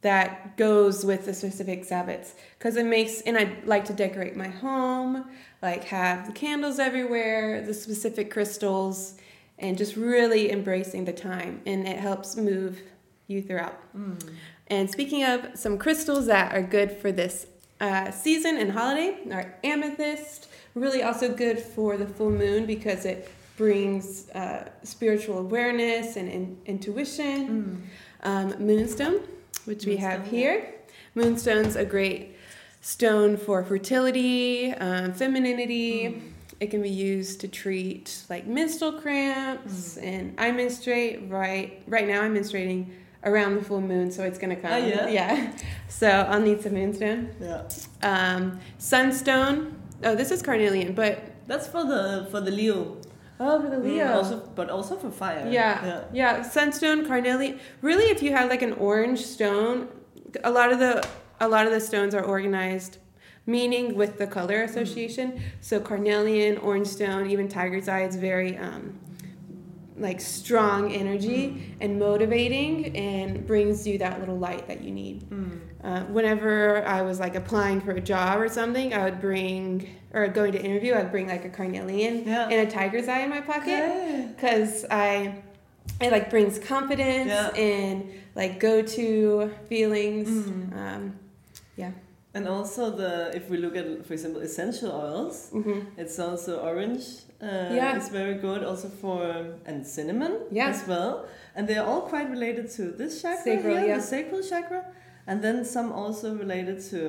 [0.06, 3.22] that goes with the specific Sabbats because it makes.
[3.22, 5.26] And I like to decorate my home,
[5.64, 9.16] like have the candles everywhere, the specific crystals,
[9.58, 12.84] and just really embracing the time, and it helps move
[13.26, 13.82] you throughout.
[13.98, 14.22] Mm.
[14.68, 17.48] And speaking of some crystals that are good for this
[17.82, 23.32] uh, season and holiday, are amethyst, really also good for the full moon because it
[23.58, 27.48] brings uh, spiritual awareness and in- intuition.
[27.50, 28.28] Mm.
[28.28, 29.22] Um, moonstone,
[29.66, 30.74] which we have here.
[31.16, 32.36] Moonstone's a great
[32.82, 36.04] stone for fertility, um, femininity.
[36.04, 36.32] Mm.
[36.60, 42.22] It can be used to treat like menstrual cramps, and I menstruate right right now.
[42.22, 42.92] I'm menstruating
[43.26, 44.72] around the full moon, so it's gonna come.
[44.72, 45.08] Oh, yeah?
[45.08, 45.52] yeah.
[45.90, 47.30] So I'll need some moonstone.
[47.40, 47.64] Yeah.
[48.04, 49.80] Um, sunstone.
[50.04, 52.98] Oh, this is carnelian, but That's for the for the Leo.
[53.40, 54.14] Oh, for the Mm, Leo.
[54.14, 55.48] Also, but also for fire.
[55.50, 55.86] Yeah.
[55.86, 56.04] Yeah.
[56.14, 57.60] Yeah, sunstone, carnelian.
[57.82, 59.88] Really, if you have like an orange stone,
[60.44, 61.06] a lot of the
[61.40, 62.98] a lot of the stones are organized,
[63.46, 65.42] meaning with the color association.
[65.62, 69.00] So carnelian, orange stone, even tiger's eye is very um,
[69.98, 75.30] like strong energy and motivating, and brings you that little light that you need.
[75.30, 75.60] Mm.
[75.84, 80.28] Uh, whenever I was like applying for a job or something, I would bring or
[80.28, 82.48] going to interview, I'd bring like a carnelian Yeah.
[82.50, 85.42] and a tiger's eye in my pocket because I
[86.02, 87.50] it like brings confidence Yeah.
[87.56, 90.28] and like go to feelings.
[90.28, 90.78] Mm.
[90.78, 91.20] Um,
[92.36, 95.86] And also the if we look at for example essential oils, mhm.
[95.98, 97.04] it's also orange.
[97.42, 97.98] Uh, Yeah.
[97.98, 99.22] It's very good also for
[99.70, 100.70] and cinnamon Yeah.
[100.74, 101.14] as well.
[101.56, 103.98] And they're all quite related to this chakra Sacral, here, yeah.
[103.98, 104.82] the sacral chakra,
[105.28, 107.00] and then some also related to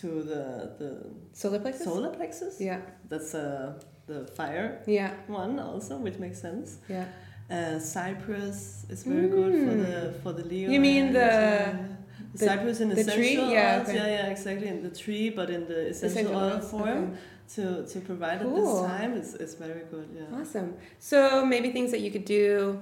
[0.00, 0.42] to the
[0.80, 0.90] the
[1.32, 1.84] Solar plexus.
[1.84, 2.54] solar plexus.
[2.60, 3.72] Yeah, That's uh,
[4.06, 6.68] the fire yeah, one also, which makes sense.
[6.88, 7.04] yeah.
[7.50, 9.86] Uh, cypress is very good for Mm.
[9.86, 10.68] the for the Leo.
[10.70, 11.97] You mean the-.
[12.34, 13.36] The- cypress in the essential tree?
[13.52, 13.88] Yeah, oils.
[13.88, 13.96] okay.
[13.96, 14.68] Yeah, yeah, exactly.
[14.68, 17.18] In the tree, but in the essential, Essential oil oils, form okay.
[17.54, 20.08] to, to provide at this time is, is very good.
[20.14, 20.38] Yeah.
[20.40, 20.74] Awesome.
[20.98, 22.80] So maybe things that you could do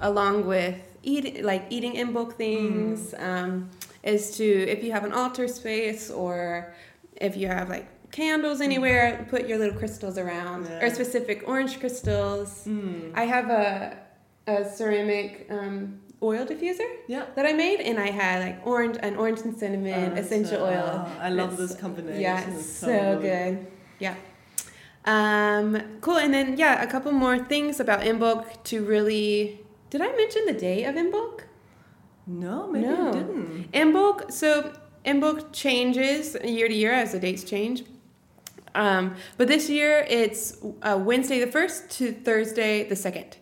[0.00, 3.70] along with eat like eating Imbolc things um,
[4.02, 6.72] is to if you have an altar space or
[7.16, 12.64] if you have like candles anywhere, put your little crystals around or specific orange crystals.
[12.66, 13.12] Mm.
[13.14, 13.98] I have a
[14.46, 17.26] a ceramic um, oil diffuser Yeah.
[17.36, 20.64] that I made, and I had like orange an orange and cinnamon Oh, essential so-
[20.66, 21.06] oil.
[21.06, 22.20] oh, I love this combination.
[22.20, 23.66] Yeah, It's so good.
[23.98, 24.14] Yeah.
[25.04, 26.18] Um, cool.
[26.18, 29.60] And then yeah, a couple more things about Imbolc to really.
[29.90, 31.40] Did I mention the day of Imbolc?
[32.26, 33.06] No, maybe No.
[33.06, 33.72] you didn't.
[33.72, 34.30] Imbolc.
[34.32, 34.72] So
[35.06, 37.84] Imbolc changes year to year as the dates change.
[38.74, 43.38] Um, but this year it's uh, Wednesday the first to Thursday the second.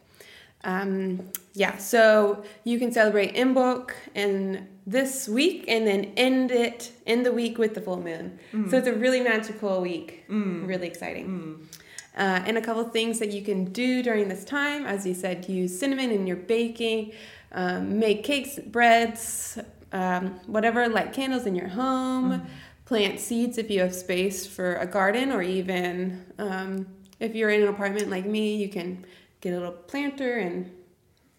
[0.63, 7.23] Um, yeah, so you can celebrate Imbolc and this week and then end it in
[7.23, 8.39] the week with the full moon.
[8.69, 10.25] So it's a really magical week.
[10.29, 10.69] Mm.
[10.69, 11.27] Really exciting.
[11.27, 11.79] Mm.
[12.15, 15.49] Uh, and a couple things that you can do during this time, as you said,
[15.49, 17.13] use cinnamon in your baking,
[17.53, 19.59] um, make cakes, breads,
[19.93, 22.47] um, whatever, light candles in your home,
[22.85, 26.87] plant seeds if you have space for a garden, or even um,
[27.19, 29.07] if you're in an apartment like me, you can
[29.41, 30.71] get a little planter and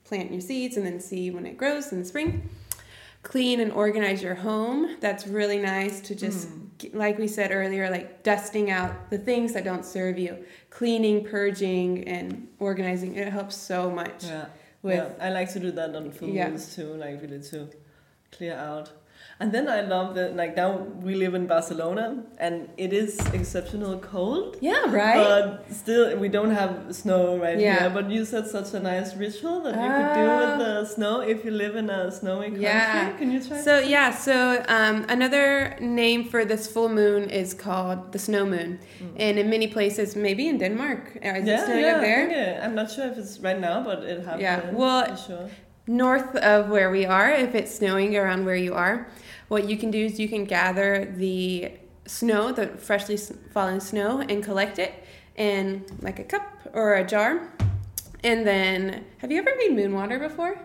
[0.07, 2.49] plant your seeds and then see when it grows in the spring.
[3.23, 4.97] Clean and organize your home.
[5.01, 6.67] That's really nice to just, mm.
[6.77, 11.25] g- like we said earlier, like dusting out the things that don't serve you, cleaning,
[11.25, 13.15] purging, and organizing.
[13.15, 14.23] It helps so much.
[14.23, 14.45] Yeah.
[14.81, 15.25] With yeah.
[15.25, 16.49] I like to do that on full Yeah.
[16.49, 17.67] moons too, like really to
[18.31, 18.91] clear out.
[19.39, 23.99] And then I love that, like now we live in Barcelona and it is exceptional
[23.99, 24.57] cold.
[24.61, 25.15] yeah, right.
[25.15, 27.79] But still, we don't have snow right Yeah.
[27.81, 27.89] here.
[27.91, 31.45] But you said such a nice ritual that you could do with the snow if
[31.45, 32.63] you live in a snowy country.
[32.63, 33.11] Yeah.
[33.19, 33.61] Can you try?
[33.61, 38.79] So yeah, so um, another name for this full moon is called the snow moon,
[39.17, 42.23] and in many places, maybe in Denmark, uh, is it snowing yeah, up there?
[42.61, 44.41] Uh, I'm not sure if it's right now, but it happened.
[44.41, 45.47] Yeah, well, sure.
[45.85, 49.07] north of where we are, if it's snowing around where you are,
[49.47, 51.71] what you can do is you can gather the
[52.05, 54.93] snow, the freshly fallen snow, and collect it
[55.35, 57.53] in like a cup or a jar.
[58.23, 60.59] And then, have you ever made moon water before?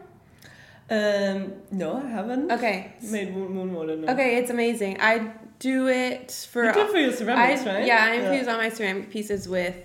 [0.90, 2.50] Um, no, I haven't.
[2.50, 2.94] Okay.
[3.02, 3.96] Made moon, moon water.
[3.96, 4.12] No.
[4.12, 5.00] Okay, it's amazing.
[5.00, 6.64] I do it for.
[6.64, 7.86] You do it for your ceramics, I, right?
[7.86, 9.76] Yeah, I infuse all my ceramic pieces with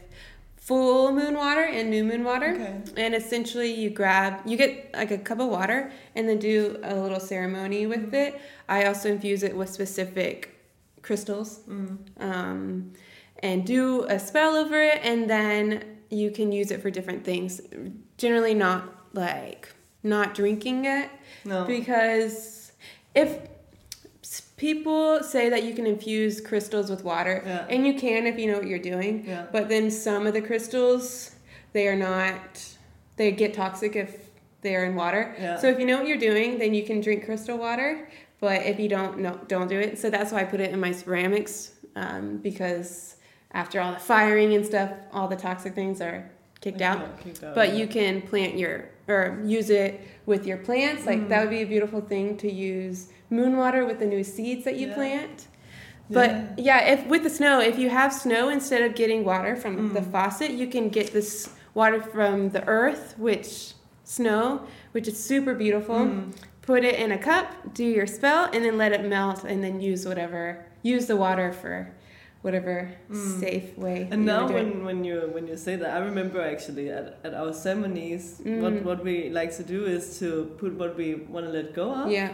[0.68, 2.52] full moon water and new moon water.
[2.54, 2.76] Okay.
[3.04, 6.94] And essentially, you grab, you get like a cup of water and then do a
[7.04, 8.32] little ceremony with it.
[8.68, 10.38] I also infuse it with specific
[11.02, 11.98] crystals Mm.
[12.20, 12.92] um,
[13.42, 17.62] and do a spell over it, and then you can use it for different things.
[18.18, 18.82] Generally, not
[19.14, 19.70] like
[20.04, 21.10] not drinking it
[21.46, 21.64] No.
[21.66, 22.72] because
[23.16, 23.30] if
[24.58, 27.66] people say that you can infuse crystals with water Yeah.
[27.70, 29.46] and you can if you know what you're doing Yeah.
[29.52, 31.36] but then some of the crystals
[31.74, 32.42] they are not
[33.16, 34.30] they get toxic if
[34.62, 35.58] they are in water Yeah.
[35.58, 38.80] so if you know what you're doing then you can drink crystal water but if
[38.80, 41.72] you don't no don't do it so that's why i put it in my ceramics
[41.96, 43.16] um, because
[43.54, 46.30] after all the firing and stuff all the toxic things are
[46.62, 51.06] kicked out kicked out, but you can plant your or use it with your plants
[51.06, 51.30] like Mm.
[51.30, 54.76] that would be a beautiful thing to use moon water with the new seeds that
[54.78, 54.96] you Yeah.
[54.96, 55.48] plant
[56.10, 56.80] but yeah.
[56.94, 60.12] if with the snow if you have snow instead of getting water from the Mm.
[60.12, 64.62] faucet you can get this water from the earth which snow
[64.94, 66.32] which is super beautiful Mm.
[66.62, 69.82] put it in a cup do your spell and then let it melt and then
[69.82, 71.76] use whatever use the water for
[72.42, 73.40] whatever Mm.
[73.42, 74.64] safe way And now wanna do it.
[74.64, 78.62] when, when you when you say that, I remember actually at, at our ceremonies, Mm.
[78.64, 80.28] what what we like to do is to
[80.62, 82.30] put what we want to let go of yeah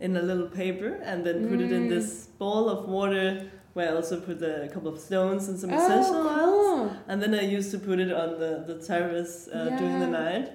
[0.00, 1.88] in a little paper and then put it in Mm.
[1.88, 5.76] this bowl of water where I also put a couple of stones and some oh,
[5.76, 6.80] essential oils.
[6.80, 6.96] cool.
[7.08, 10.52] And then I used to put it on the, the terrace uh, during the night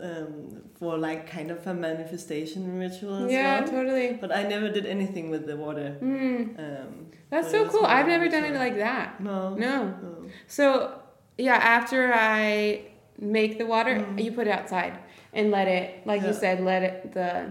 [0.00, 3.68] um, for like kind of a manifestation ritual as yeah well.
[3.68, 5.96] totally But I never did anything with the water.
[6.00, 7.84] Mm, Um, that's so cool.
[7.86, 9.20] I've never done it like that.
[9.20, 9.54] No.
[9.54, 9.76] No.
[10.02, 10.26] no.
[10.46, 11.00] So,
[11.38, 12.82] yeah, after I
[13.18, 14.22] make the water, Mm.
[14.24, 14.98] you put it outside
[15.32, 17.50] and let it, like you said, let it the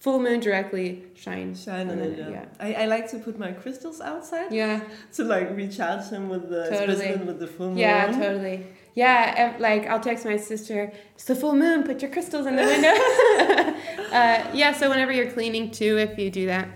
[0.00, 1.54] full moon directly shine.
[1.54, 2.46] Shine on it, it, yeah.
[2.58, 4.80] I, I like to put my crystals outside Yeah.
[5.16, 7.16] to like recharge them with the Totally.
[7.30, 7.78] with the full moon.
[7.78, 8.66] Yeah, totally.
[8.94, 12.62] Yeah, like I'll text my sister, it's the full moon, put your crystals in the
[12.72, 12.96] window.
[14.12, 16.68] uh, yeah, so whenever you're cleaning too, if you do that,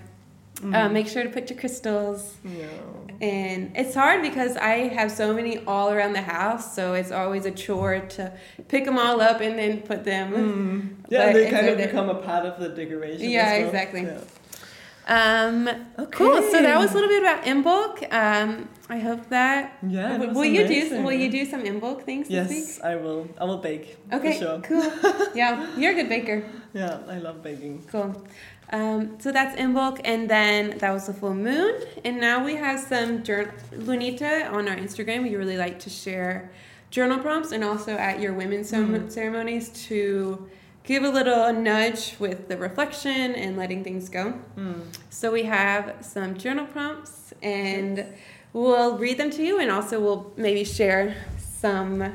[0.58, 0.74] Mm-hmm.
[0.74, 2.36] uh, make sure to put your crystals.
[2.44, 2.66] Yeah.
[3.24, 7.46] And it's hard because I have so many all around the house, so it's always
[7.46, 8.32] a chore to
[8.68, 10.32] pick them all up and then put them.
[10.32, 10.96] Mm.
[11.08, 13.30] Yeah, they kind of become a part of the decoration.
[13.30, 13.66] Yeah, well.
[13.66, 14.02] exactly.
[14.02, 14.20] Yeah.
[15.06, 16.18] Um, Okay.
[16.18, 16.42] Cool.
[16.42, 18.12] So that was a little bit about Imbolc.
[18.12, 19.78] Um, I hope that.
[19.86, 20.18] Yeah.
[20.18, 20.74] will was will you do?
[20.74, 21.04] amazing.
[21.04, 22.64] Will you do some Imbolc things this week?
[22.66, 23.28] Yes, I will.
[23.40, 23.96] I will bake.
[24.12, 24.32] Okay.
[24.32, 24.60] For sure.
[24.60, 24.92] Cool.
[25.34, 26.44] yeah, you're a good baker.
[26.74, 27.84] Yeah, I love baking.
[27.90, 28.26] Cool.
[28.74, 31.72] Um, so that's Imbolc, and then that was the full moon,
[32.04, 33.52] and now we have some journal.
[33.72, 35.22] Lunita on our Instagram.
[35.22, 36.50] We really like to share
[36.90, 39.10] journal prompts, and also at your women's Mhm.
[39.12, 40.48] ceremonies to
[40.82, 44.34] give a little nudge with the reflection and letting things go.
[44.58, 44.80] Mm.
[45.08, 48.04] So we have some journal prompts, and
[48.52, 52.12] we'll read them to you, and also we'll maybe share some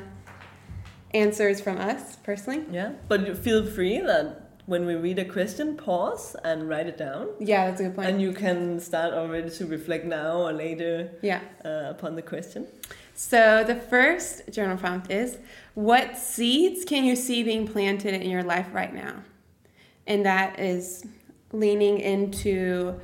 [1.13, 2.63] answers from us personally.
[2.69, 7.29] Yeah, but feel free that when we read a question, pause and write it down.
[7.39, 8.07] Yeah, that's a good point.
[8.07, 11.41] And you can start already to reflect now or later yeah.
[11.65, 12.67] uh, upon the question.
[13.15, 15.39] So the first journal prompt is
[15.73, 19.23] what seeds can you see being planted in your life right now?
[20.05, 21.03] And that is
[21.51, 22.99] leaning into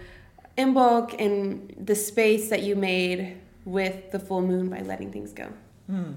[0.60, 5.48] Imbolc and the space that you made with the full moon by letting things go.
[5.88, 6.12] Hmm.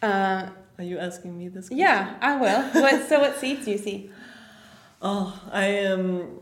[0.00, 0.48] Uh,
[0.78, 1.68] Are you asking me this?
[1.68, 1.76] Question?
[1.76, 2.62] yeah, I will.
[2.82, 4.10] what, so what seeds do you see?
[5.00, 6.00] Oh, I am.
[6.20, 6.40] Um,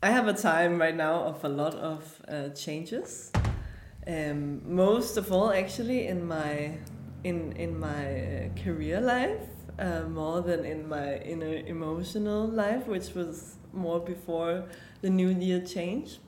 [0.00, 3.32] I have a time right now of a lot of uh, changes.
[4.06, 6.78] Um, most of all, actually, in my
[7.24, 9.42] in in my uh, career life,
[9.78, 14.64] uh, more than in my inner emotional life, which was more before
[15.02, 16.20] the New Year change.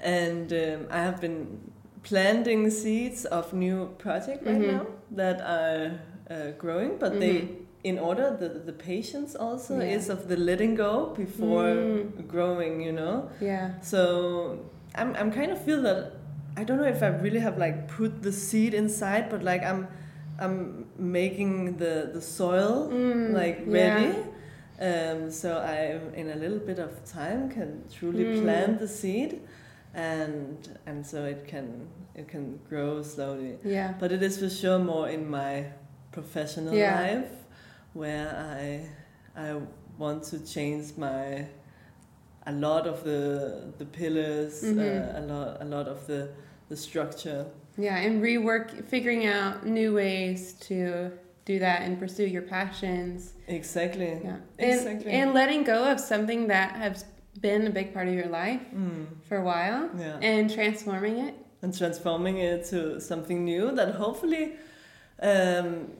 [0.00, 1.70] And um, I have been
[2.02, 4.66] planting seeds of new project right Mhm.
[4.78, 7.61] now that are uh, growing, but they Mhm.
[7.84, 9.96] In order the the patience also Yeah.
[9.96, 12.26] is of the letting go before Mm.
[12.34, 13.80] growing you know Yeah.
[13.80, 14.00] so
[14.94, 15.98] i'm i'm kind of feel that
[16.56, 19.88] i don't know if i really have like put the seed inside but like i'm
[20.38, 23.78] i'm making the the soil Mm, like yeah.
[23.78, 24.10] ready
[24.88, 25.78] um so i
[26.20, 28.42] in a little bit of time can truly Mm.
[28.42, 29.30] plant the seed
[29.94, 31.66] and and so it can
[32.14, 33.94] it can grow slowly Yeah.
[34.00, 35.52] but it is for sure more in my
[36.12, 37.00] professional Yeah.
[37.02, 37.32] life
[37.94, 38.88] where I
[39.40, 39.60] I
[39.98, 41.46] want to change my
[42.46, 44.78] a lot of the the pillars, Mhm.
[44.78, 46.28] uh, a lot a lot of the
[46.68, 47.46] the structure.
[47.78, 51.10] Yeah, and rework, figuring out new ways to
[51.44, 53.32] do that and pursue your passions.
[53.48, 54.20] Exactly.
[54.24, 55.10] Yeah, and Exactly.
[55.12, 57.04] and letting go of something that has
[57.40, 60.18] been a big part of your life Mm, for a while, yeah.
[60.20, 61.34] and transforming it.
[61.62, 64.56] And transforming it to something new that hopefully.
[65.20, 65.92] Um,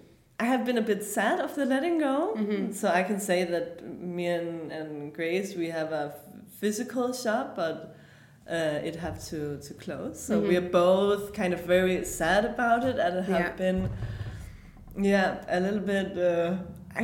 [0.43, 2.75] I have been a bit sad of the letting go, Mhm.
[2.75, 3.69] so I can say that
[4.17, 6.07] me and, and Grace we have a
[6.61, 7.77] physical shop, but
[8.51, 10.17] uh, it have to, to close.
[10.27, 10.59] So we Mhm.
[10.61, 13.53] are both kind of very sad about it, and have Yeah.
[13.65, 13.79] been,
[15.13, 16.09] yeah, a little bit.
[16.19, 16.55] Uh,
[17.01, 17.03] I,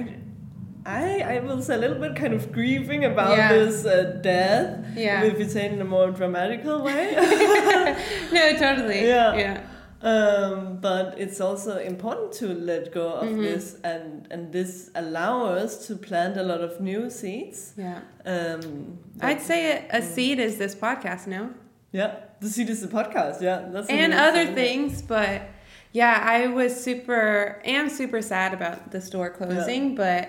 [1.02, 3.52] I I will say a little bit kind of grieving about Yeah.
[3.56, 4.68] this uh, death.
[4.96, 5.22] Yeah.
[5.30, 7.04] If you say it in a more dramatical way.
[8.36, 9.00] no, totally.
[9.14, 9.30] Yeah.
[9.44, 9.56] Yeah.
[10.00, 13.42] Um, but it's also important to let go of Mhm.
[13.42, 17.72] this, and and this allow us to plant a lot of new seeds.
[17.76, 18.00] Yeah.
[18.24, 20.04] Um, I'd say a, a Mm.
[20.14, 21.50] seed is this podcast now,
[21.90, 23.40] yeah, the seed is the podcast.
[23.40, 24.54] Yeah, that's and other thing.
[24.90, 25.42] things, but
[25.92, 30.28] yeah, I was super, am super sad about the store closing, but.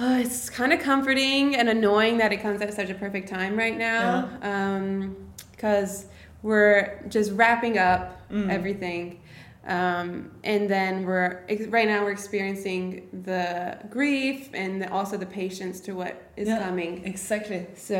[0.00, 3.56] Uh, it's kind of comforting and annoying that it comes at such a perfect time
[3.56, 4.28] right now
[5.50, 6.06] because
[6.42, 8.50] we're just wrapping up Mm.
[8.50, 9.20] everything
[9.66, 15.80] um, and then we're right now we're experiencing the grief and the, also the patience
[15.80, 16.58] to what is Yeah.
[16.62, 17.66] coming Exactly.
[17.74, 17.96] so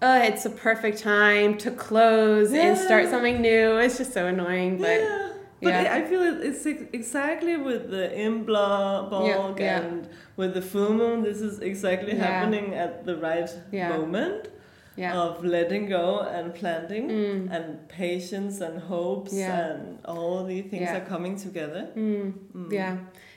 [0.00, 0.08] Yeah.
[0.08, 4.78] uh, it's a perfect time to close and start something new it's just so annoying
[4.78, 5.26] but yeah.
[5.62, 5.94] But yeah.
[5.94, 9.80] I feel it's exactly with the Imbolc yeah.
[9.80, 11.22] and with the full moon.
[11.22, 12.24] This is exactly Yeah.
[12.24, 13.90] happening at the right Yeah.
[13.94, 14.48] moment
[14.96, 17.08] yeah of letting go and planting.
[17.08, 19.70] mm, and patience and hopes Yeah.
[19.70, 20.96] and all the things Yeah.
[20.98, 21.88] are coming together.
[21.96, 22.72] mm, Mm.
[22.72, 22.96] yeah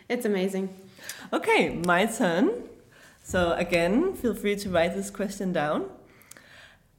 [0.10, 0.70] it's amazing
[1.34, 2.50] Okay, my turn.
[3.24, 5.90] So again, feel free to write this question down.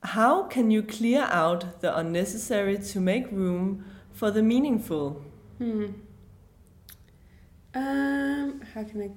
[0.02, 5.22] How can you clear out the unnecessary to make room for the meaningful?
[5.58, 5.86] Hmm.
[7.74, 9.10] Um, how can I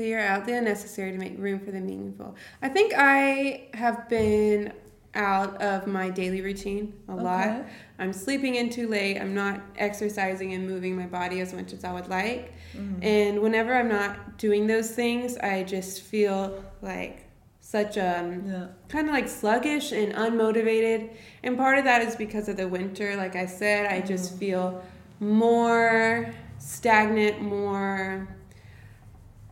[0.00, 2.34] clear out the unnecessary to make room for the meaningful?
[2.62, 4.72] I think I have been
[5.14, 7.66] out of my daily routine a lot.
[7.98, 9.18] I'm sleeping in too late.
[9.20, 12.54] I'm not exercising and moving my body as much as I would like.
[12.74, 13.04] Mhm.
[13.04, 17.24] And whenever I'm not doing those things, I just feel like
[17.60, 18.66] such a Yeah.
[18.88, 21.10] kind of like sluggish and unmotivated.
[21.42, 23.16] And part of that is because of the winter.
[23.16, 24.38] Like I said, I just Mm.
[24.38, 24.82] feel
[25.18, 28.28] more stagnant, more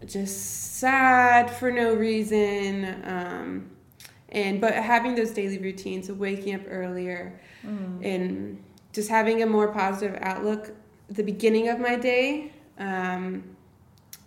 [0.06, 2.84] just sad for no reason.
[3.04, 3.70] Um,
[4.30, 8.04] and but having those daily routines of waking up earlier Mm.
[8.04, 10.68] and just having a more positive outlook
[11.10, 13.42] at the beginning of my day um,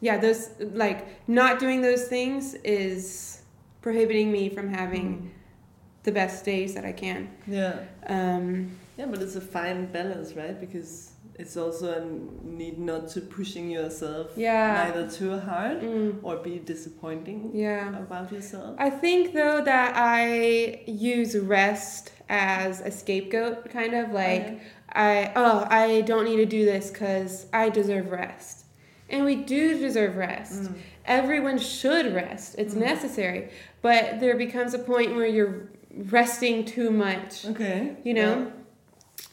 [0.01, 3.41] yeah those like not doing those things is
[3.81, 5.29] prohibiting me from having Mm.
[6.03, 7.79] the best days that i can Yeah.
[8.07, 10.59] um, Yeah, but it's a fine balance, right?
[10.59, 11.10] Because
[11.41, 12.01] it's also a
[12.61, 14.67] need not to pushing yourself Yeah.
[14.83, 18.71] neither too hard mm, or be disappointing yeah about yourself.
[18.87, 20.83] I think though that I
[21.15, 24.45] use rest as a scapegoat, kind of like
[25.09, 28.55] I oh I don't need to do this because I deserve rest,
[29.09, 30.59] and we do deserve rest.
[30.63, 30.73] Mm.
[31.19, 32.81] Everyone should rest; it's Mm.
[32.91, 33.41] necessary.
[33.87, 35.55] But there becomes a point where you're
[36.17, 37.81] resting too much, Okay.
[38.07, 38.33] you know.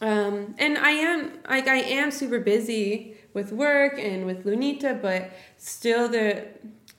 [0.00, 5.30] Um, and I am like I am super busy with work and with Lunita, but
[5.56, 6.46] still the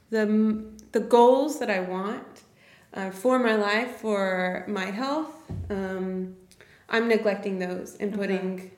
[0.10, 2.44] the the goals that I want
[2.94, 5.34] uh, for my life, for my health,
[5.70, 6.36] um,
[6.90, 8.18] I'm neglecting those and Okay.
[8.20, 8.72] putting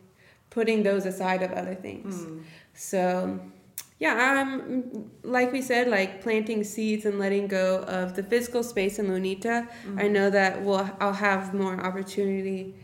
[0.49, 2.23] putting those aside of other things.
[2.23, 2.43] Mm.
[2.73, 3.39] So
[3.99, 8.99] yeah, I'm like we said, like planting seeds and letting go of the physical space
[8.99, 9.67] in Lunita.
[9.87, 10.03] Mm.
[10.03, 12.75] I know that we'll I'll have more opportunity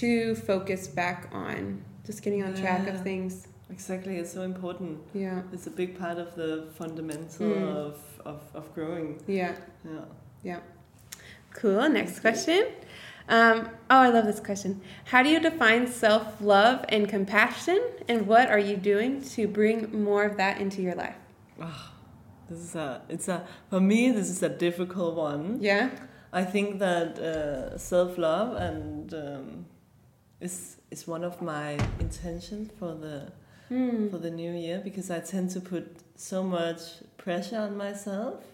[0.00, 3.48] to focus back on just getting on track of things.
[3.70, 4.98] Exactly, it's so important.
[5.14, 5.42] Yeah.
[5.52, 7.76] It's a big part of the fundamental Mm.
[7.86, 9.20] of, of, of growing.
[9.26, 9.54] Yeah.
[9.84, 10.04] Yeah.
[10.42, 10.60] Yeah.
[11.52, 11.88] Cool.
[11.88, 12.66] Next question.
[13.28, 14.82] Um, oh, I love this question.
[15.06, 19.76] How do you define self love and compassion, and what are you doing to bring
[20.04, 21.16] more of that into your life?
[22.50, 25.58] This is a, it's a, for me, this is a difficult one.
[25.62, 25.88] Yeah.
[26.32, 29.66] I think that uh, self love and um,
[30.40, 33.32] is is one of my intentions for the
[33.68, 34.08] Hmm.
[34.10, 35.84] for the new year because I tend to put
[36.16, 36.80] so much
[37.16, 38.44] pressure on myself,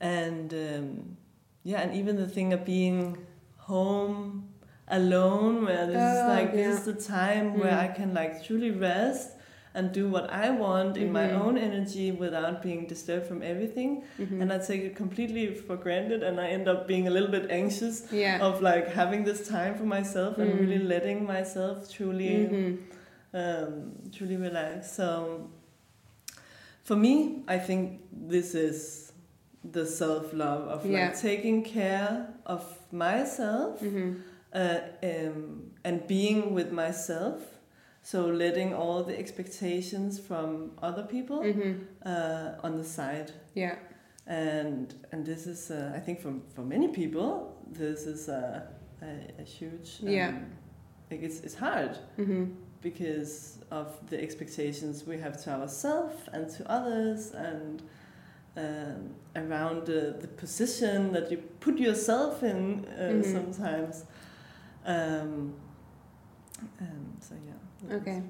[0.00, 1.16] and um,
[1.64, 3.18] yeah, and even the thing of being
[3.58, 4.48] home
[4.88, 6.56] alone, where this is Oh, like yeah.
[6.70, 7.84] this is the time where Mm.
[7.84, 9.30] I can like truly rest
[9.74, 11.40] and do what I want in my Mhm.
[11.42, 14.40] own energy without being disturbed from everything Mhm.
[14.42, 17.50] and I take it completely for granted, and I end up being a little bit
[17.50, 18.38] anxious yeah.
[18.46, 20.60] of like having this time for myself and Mm.
[20.60, 22.78] really letting myself truly, Mhm.
[23.34, 24.92] um, truly relax.
[24.92, 25.48] So,
[26.82, 29.12] for me, I think this is
[29.64, 31.06] the self love of Yeah.
[31.06, 32.62] like taking care of
[32.92, 34.16] myself Mhm.
[34.54, 37.51] uh, um, and being with myself.
[38.04, 41.86] So letting all the expectations from other people Mhm.
[42.04, 43.76] uh, on the side Yeah.
[44.26, 48.62] and and this is uh, I think for for many people this is a
[49.02, 50.34] a, a huge um, Yeah.
[51.10, 52.46] like it's it's hard Mhm.
[52.82, 57.82] because of the expectations we have to ourselves and to others and
[58.56, 63.24] um, around the, the position that you put yourself in uh, Mhm.
[63.24, 64.04] sometimes
[64.86, 65.54] um,
[66.80, 68.22] um, so yeah Okay.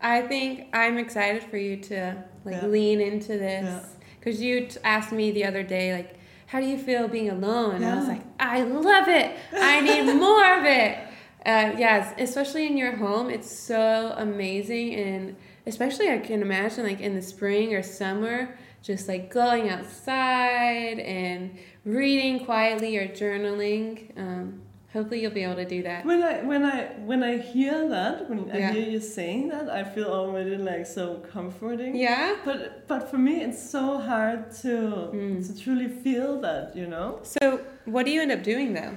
[0.00, 2.66] I think I'm excited for you to like Yeah.
[2.66, 3.80] lean into this Yeah.
[4.20, 7.76] because you t- asked me the other day like, how do you feel being alone?
[7.76, 9.34] And I was like, I love it.
[9.52, 10.98] I need more of it.
[11.46, 15.36] Uh, yes, especially in your home, it's so amazing, and
[15.66, 21.56] especially I can imagine like in the spring or summer, just like going outside and
[21.84, 24.16] reading quietly or journaling.
[24.18, 24.62] Um,
[24.94, 26.00] hopefully, you'll be able to do that.
[26.10, 26.78] When I when I
[27.10, 31.04] when I hear that, when I hear you saying that, I feel already like so
[31.36, 31.92] comforting.
[31.96, 32.36] Yeah.
[32.44, 34.74] But but for me, it's so hard to
[35.18, 35.36] Mm.
[35.46, 37.08] to truly feel that, you know.
[37.34, 37.60] So,
[37.94, 38.94] what do you end up doing though?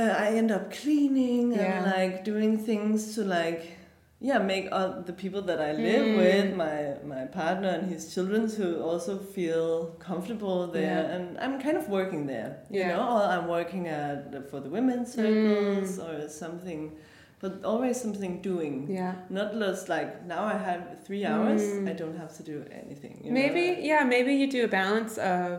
[0.00, 1.60] Uh, I end up cleaning Yeah.
[1.62, 3.62] and like doing things to like
[4.22, 6.16] yeah make all the people that I live Mm.
[6.24, 6.76] with, my
[7.14, 9.66] my partner and his children, to also feel
[10.08, 11.00] comfortable there.
[11.08, 11.14] Yeah.
[11.14, 13.06] And I'm kind of working there, you know.
[13.16, 14.18] Or I'm working at
[14.50, 16.80] for the women's circles or something,
[17.42, 18.74] but always something doing.
[19.00, 19.14] Yeah.
[19.38, 21.88] Not just like now I have three hours, Mm.
[21.92, 23.14] I don't have to do anything.
[23.22, 23.40] You know?
[23.40, 25.54] Maybe, yeah, maybe you do a balance of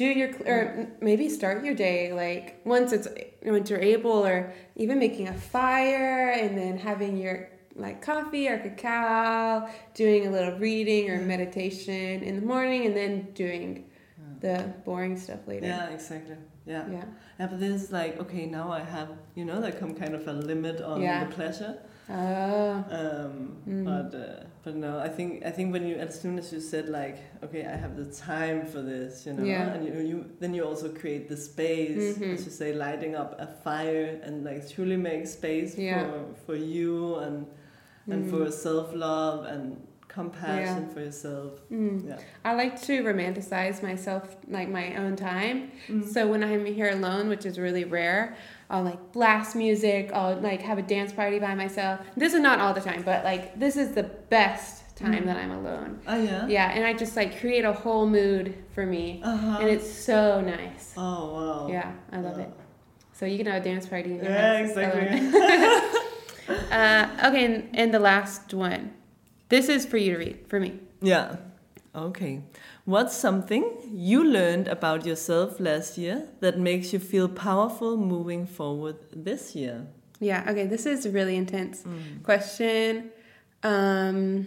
[0.00, 0.60] do your or
[1.00, 3.08] maybe start your day like once it's
[3.54, 4.38] once you're able, or
[4.82, 7.36] even making a fire and then having your
[7.78, 13.28] like coffee or cacao, doing a little reading or meditation in the morning, and then
[13.34, 13.84] doing
[14.40, 15.66] the boring stuff later.
[15.66, 16.36] Yeah, exactly.
[16.66, 16.84] Yeah.
[16.90, 17.04] Yeah.
[17.40, 18.46] Yeah, but this is like okay.
[18.46, 21.24] Now I have you know like come kind of a limit on Yeah.
[21.24, 21.78] the pleasure.
[22.10, 22.84] Oh.
[22.90, 23.84] Um, Mm.
[23.84, 26.88] But uh, but no, I think I think when you as soon as you said
[26.88, 29.74] like okay, I have the time for this, you know, Yeah.
[29.74, 32.34] and you, you then you also create the space, Mhm.
[32.34, 36.04] as you say, lighting up a fire and like truly make space Yeah.
[36.04, 37.46] for for you and
[38.10, 38.30] and Mm.
[38.30, 39.76] for self love and
[40.08, 40.94] compassion Yeah.
[40.94, 41.52] for yourself.
[41.70, 42.08] Mm.
[42.08, 42.16] Yeah.
[42.44, 45.70] I like to romanticize myself, like my own time.
[45.88, 46.04] Mm.
[46.12, 48.34] So when I'm here alone, which is really rare,
[48.70, 50.10] I'll like blast music.
[50.14, 52.00] I'll like have a dance party by myself.
[52.16, 55.26] This is not all the time, but like this is the best time Mm.
[55.26, 56.00] that I'm alone.
[56.08, 56.46] Oh yeah.
[56.48, 59.58] Yeah, and I just like create a whole mood for me, Uh-huh.
[59.60, 60.94] and it's so nice.
[60.96, 61.68] oh wow.
[61.70, 62.44] Yeah, I love Yeah.
[62.46, 62.50] it.
[63.12, 64.10] So you can have a dance party.
[64.14, 65.98] In your Yeah, house exactly.
[66.48, 68.92] uh, okay, and, and the last one.
[69.48, 70.78] This is for you to read for me.
[71.00, 71.36] Yeah.
[71.94, 72.42] Okay.
[72.84, 78.96] What's something you learned about yourself last year that makes you feel powerful moving forward
[79.14, 79.86] this year?
[80.20, 80.44] Yeah.
[80.48, 80.66] Okay.
[80.66, 82.22] This is a really intense Mm.
[82.22, 83.10] question.
[83.62, 84.46] Um,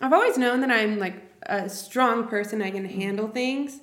[0.00, 2.62] I've always known that I'm like a strong person.
[2.62, 3.80] I can handle things,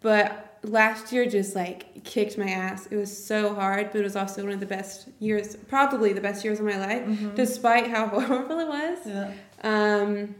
[0.00, 2.86] but last year just like kicked my ass.
[2.90, 6.20] It was so hard, but it was also one of the best years, probably the
[6.20, 8.98] best years of my life, despite how horrible it was.
[9.06, 9.32] Yeah.
[9.62, 10.34] Um,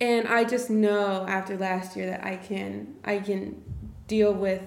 [0.00, 3.62] and I just know after last year that I can I can
[4.08, 4.62] deal with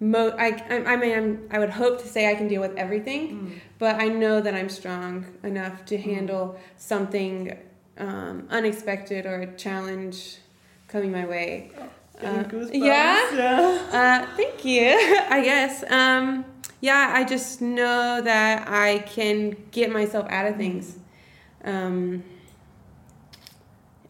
[0.00, 0.34] mo.
[0.38, 3.22] I I, I mean I'm, I would hope to say I can deal with everything,
[3.30, 3.60] Mm.
[3.78, 7.56] but I know that I'm strong enough to handle something
[7.98, 10.38] um, unexpected or a challenge
[10.88, 11.70] coming my way.
[12.24, 13.34] Uh, yeah?
[13.34, 13.88] Yeah.
[13.92, 14.88] Uh, thank you.
[15.30, 15.84] I guess.
[15.90, 16.44] Um,
[16.80, 20.98] yeah, I just know that I can get myself out of things.
[21.64, 22.24] Um,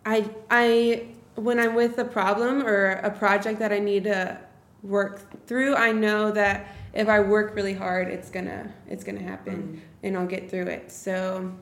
[0.07, 4.39] I I when I'm with a problem or a project that I need to
[4.83, 9.83] work through, I know that if I work really hard, it's gonna it's gonna happen
[10.03, 10.91] and I'll get through it.
[10.91, 11.53] So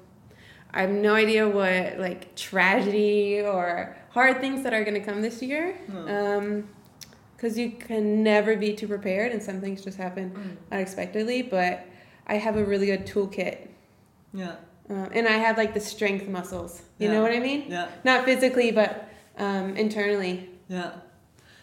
[0.73, 5.43] I have no idea what like tragedy or hard things that are gonna come this
[5.43, 5.75] year.
[5.89, 6.07] No.
[6.39, 6.69] Um,
[7.37, 10.57] because you can never be too prepared and some things just happen Mm.
[10.73, 11.41] unexpectedly.
[11.43, 11.87] But
[12.27, 13.57] I have a really good toolkit,
[14.35, 14.57] Yeah.
[14.91, 16.83] um, and I have like the strength muscles.
[16.99, 17.15] You Yeah.
[17.15, 17.65] know what I mean?
[17.69, 17.89] Yeah.
[18.05, 19.09] Not physically, but
[19.39, 20.51] um, internally.
[20.69, 20.91] Yeah.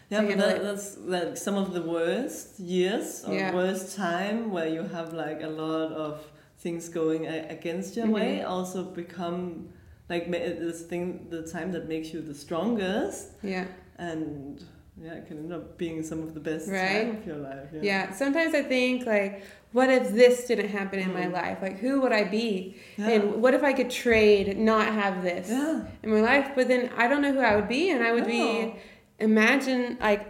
[0.10, 3.54] Yeah, but that, that's like some of the worst years or Yeah.
[3.54, 6.22] worst time where you have like a lot of
[6.60, 8.14] things going against your Mhm.
[8.14, 9.70] way also become
[10.10, 13.66] like this thing the time that makes you the strongest Yeah.
[13.98, 14.64] and
[15.02, 17.04] yeah it can end up being some of the best Right.
[17.04, 18.12] time of your life yeah, yeah.
[18.14, 19.44] Sometimes I think like,
[19.74, 21.34] what if this didn't happen in my Mm.
[21.34, 21.58] life?
[21.62, 22.76] Like, who would I be?
[22.98, 23.10] yeah.
[23.10, 25.82] And what if I could trade, not have this yeah.
[26.04, 26.48] in my life?
[26.56, 28.38] But then I don't know who I would be, and I would No.
[28.40, 28.76] be
[29.20, 30.26] imagine like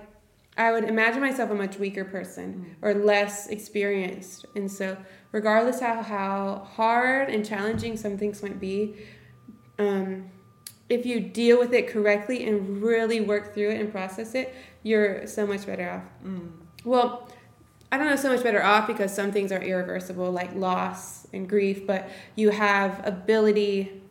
[0.58, 2.88] I would imagine myself a much weaker person Mm.
[2.88, 4.46] or less experienced.
[4.56, 4.98] And so
[5.32, 8.96] regardless how how hard and challenging some things might be,
[9.78, 10.32] um,
[10.90, 15.28] if you deal with it correctly and really work through it and process it, you're
[15.28, 16.04] so much better off.
[16.26, 16.50] Mm.
[16.86, 17.30] Well,
[17.92, 21.48] I don't know so much better off because some things are irreversible, like loss and
[21.48, 24.02] grief, but you have ability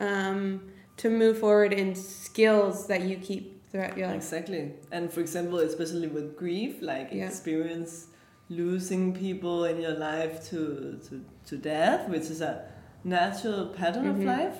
[0.00, 0.62] um,
[0.96, 4.16] to move forward and skills that you keep throughout your life.
[4.16, 4.72] Exactly.
[4.92, 7.26] And for example, especially with grief, like Yeah.
[7.26, 8.08] experience
[8.48, 12.64] losing people in your life to, to, to death, which is a
[13.04, 14.10] natural pattern Mhm.
[14.16, 14.58] of life.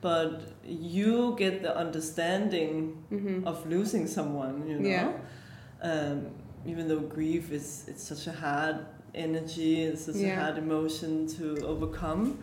[0.00, 4.88] But you get the understanding hmm of losing someone, you know.
[4.88, 5.12] Yeah.
[5.90, 6.26] Um,
[6.66, 8.76] even though grief is it's such a hard
[9.14, 12.38] energy, it's such a hard emotion to overcome.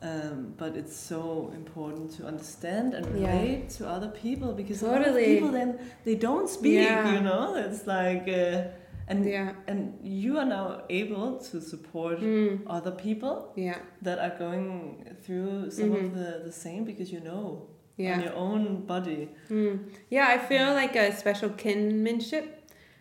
[0.00, 3.32] Um, but it's so important to understand and Yeah.
[3.32, 6.84] relate to other people because a lot of people then they don't speak.
[6.88, 7.14] Yeah.
[7.14, 8.68] You know, it's like uh,
[9.08, 9.54] and Yeah.
[9.66, 12.60] and you are now able to support Mm.
[12.66, 13.78] other people Yeah.
[14.02, 16.04] that are going through some Mhm.
[16.04, 17.66] of the, the same because you know
[17.98, 19.28] on your own body.
[19.50, 19.78] Mm.
[20.10, 22.44] Yeah, I feel like a special kinship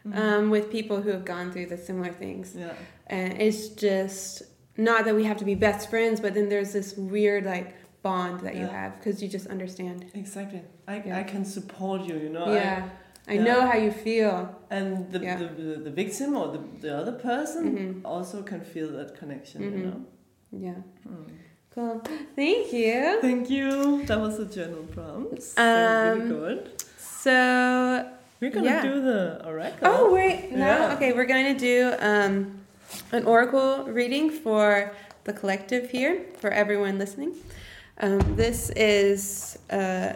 [0.06, 0.18] Mhm.
[0.18, 2.56] um, with people who have gone through the similar things.
[2.56, 2.74] yeah.
[3.06, 4.44] And it's just
[4.78, 8.42] not that we have to be best friends, but then there's this weird like bond
[8.42, 10.06] that you have because you just understand.
[10.14, 10.62] Exactly.
[10.88, 11.18] I, Yeah.
[11.20, 12.54] I can support you, you know.
[12.54, 12.90] Yeah.
[13.28, 13.44] I yeah.
[13.44, 14.56] know how you feel.
[14.70, 15.38] and the, Yeah.
[15.38, 18.02] the, the, the victim or the, the other person Mhm.
[18.06, 19.72] also can feel that connection, Mhm.
[19.80, 20.02] you know.
[20.52, 20.82] Yeah.
[21.10, 21.32] Mm.
[21.74, 22.02] Cool.
[22.36, 23.20] Thank you.
[23.22, 24.04] Thank you.
[24.06, 25.58] That was the journal prompts.
[25.58, 26.82] Um, really good.
[26.98, 28.10] So,
[28.40, 28.82] We're gonna yeah.
[28.82, 29.88] do the oracle.
[29.92, 30.58] oh wait, no.
[30.58, 30.94] Yeah.
[30.96, 32.57] Okay, we're going to do um,
[33.12, 34.92] an oracle reading for
[35.24, 37.34] the collective here for everyone listening.
[38.00, 40.14] Um, this is uh,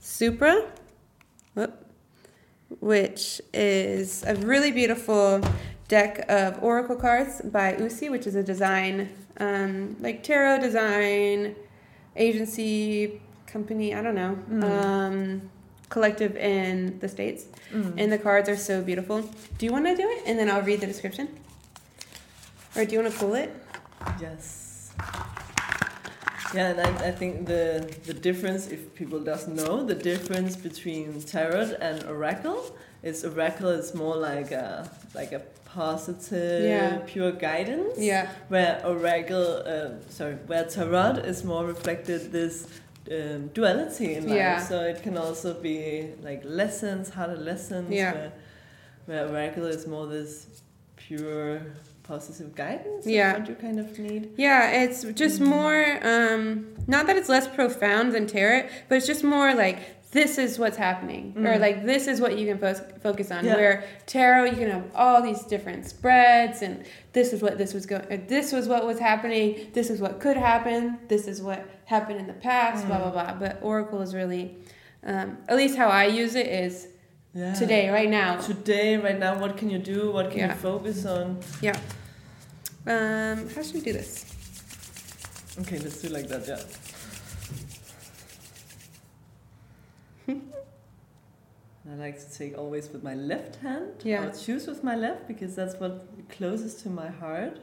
[0.00, 0.66] Supra,
[1.54, 1.86] whoop,
[2.80, 5.40] which is a really beautiful
[5.88, 11.54] deck of oracle cards by Uusi, which is a design, um, like tarot design
[12.16, 13.94] agency company.
[13.94, 14.38] I don't know.
[14.50, 14.64] Mm.
[14.64, 15.50] Um,
[15.88, 17.94] collective in the states, Mm.
[17.98, 19.22] and the cards are so beautiful.
[19.58, 21.28] Do you want to do it, and then I'll read the description,
[22.76, 23.54] or do you want to pull it?
[24.20, 24.92] yes.
[26.54, 31.22] Yeah, and I, I think the the difference, if people doesn't know, the difference between
[31.22, 36.98] tarot and oracle is oracle is more like a like a positive, Yeah.
[37.06, 37.96] pure guidance.
[37.98, 38.28] Yeah.
[38.48, 42.66] Where oracle, uh, sorry, where tarot is more reflected this
[43.10, 44.34] um, duality in life.
[44.36, 44.58] Yeah.
[44.60, 47.90] So it can also be like lessons, harder lessons.
[47.92, 48.12] Yeah.
[48.12, 48.32] Where,
[49.06, 50.46] where oracle is more this
[50.96, 51.62] pure
[52.18, 53.06] guidance.
[53.06, 53.38] of Yeah.
[53.38, 54.32] What you kind of need.
[54.36, 59.22] Yeah, it's just more, um, not that it's less profound than tarot, but it's just
[59.24, 59.78] more like
[60.12, 61.60] this is what's happening, or Mm.
[61.60, 63.44] like this is what you can fo- focus on.
[63.44, 63.54] Yeah.
[63.54, 67.86] Where tarot, you can have all these different spreads, and this is what this was
[67.86, 72.18] going, this was what was happening, this is what could happen, this is what happened
[72.18, 73.02] in the past, blah Mm.
[73.02, 73.34] blah blah.
[73.38, 74.56] But oracle is really,
[75.06, 76.88] um, at least how I use it is
[77.32, 77.54] Yeah.
[77.54, 78.34] today, right now.
[78.40, 80.10] Today, right now, what can you do?
[80.10, 80.48] What can Yeah.
[80.48, 81.38] you focus on?
[82.86, 84.24] Um, how should we do this?
[85.60, 86.60] Okay, let's do like that, yeah.
[91.90, 93.92] I like to take always with my left hand.
[94.04, 94.26] Yeah.
[94.26, 97.58] Or choose with my left because that's what closest to my heart.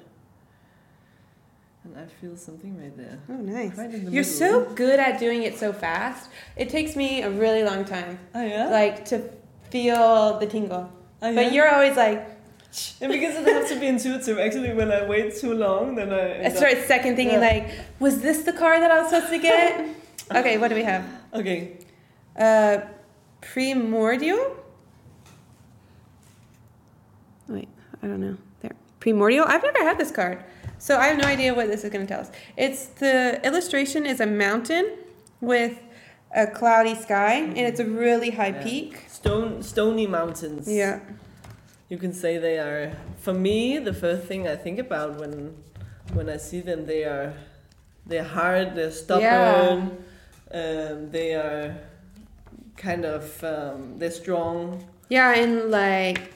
[1.83, 3.19] And I feel something right there.
[3.29, 3.77] Oh, nice.
[3.77, 4.23] Right the You're middle.
[4.23, 6.29] so good at doing it so fast.
[6.57, 8.67] It takes me a really long time, Oh yeah.
[8.67, 9.29] like to
[9.69, 10.91] feel the tingle.
[11.21, 11.35] oh, yeah?
[11.43, 12.36] But you're always like,
[13.01, 14.37] And because it has to be intuitive.
[14.39, 16.45] Actually, when I wait too long, then I.
[16.45, 17.49] I start second thinking Yeah.
[17.53, 17.69] like,
[17.99, 19.89] was this the car that I was supposed to get?
[20.39, 21.03] okay, what do we have?
[21.33, 21.77] Okay.
[22.37, 22.79] Uh,
[23.41, 24.55] primordial.
[27.47, 27.69] Wait,
[28.03, 28.37] I don't know.
[28.61, 29.45] There, primordial.
[29.47, 30.43] I've never had this card,
[30.77, 32.31] so I have no idea what this is going to tell us.
[32.57, 34.97] It's the illustration is a mountain
[35.41, 35.79] with
[36.35, 38.63] a cloudy sky, and it's a really high Yeah.
[38.63, 39.05] peak.
[39.07, 40.67] Stone, stony mountains.
[40.67, 40.99] Yeah.
[41.89, 42.91] You can say they are.
[43.19, 45.55] For me, the first thing I think about when
[46.13, 47.33] when I see them, they are
[48.05, 50.03] they're hard, they're stubborn,
[50.51, 51.75] um, they are
[52.77, 54.83] kind of um, they're strong.
[55.09, 56.33] Yeah, and like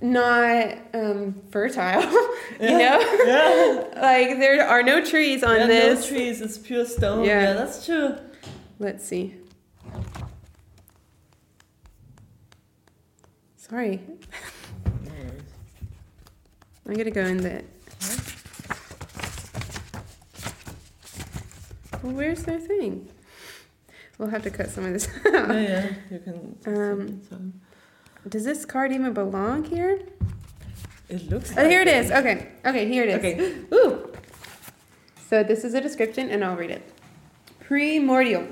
[0.00, 2.00] not um, fertile.
[2.60, 6.10] you know, Yeah, like there are no trees on yeah this.
[6.10, 6.40] no trees.
[6.40, 7.24] It's pure stone.
[7.24, 7.42] Yeah.
[7.42, 8.16] Yeah, that's true.
[8.78, 9.34] Let's see.
[13.56, 14.00] Sorry,
[16.90, 17.62] I'm gonna go in there.
[22.02, 23.08] Well, where's their thing?
[24.18, 25.54] We'll have to cut some of this yeah, out.
[25.54, 26.58] yeah, you can.
[26.66, 27.60] Um,
[28.28, 30.00] Does this card even belong here?
[31.08, 31.56] it looks.
[31.56, 32.10] Oh, here it is.
[32.10, 33.16] Okay, okay, here it is.
[33.18, 33.54] Okay.
[33.72, 34.12] Ooh.
[35.28, 36.92] So this is a description, and I'll read it.
[37.60, 38.48] Primordial.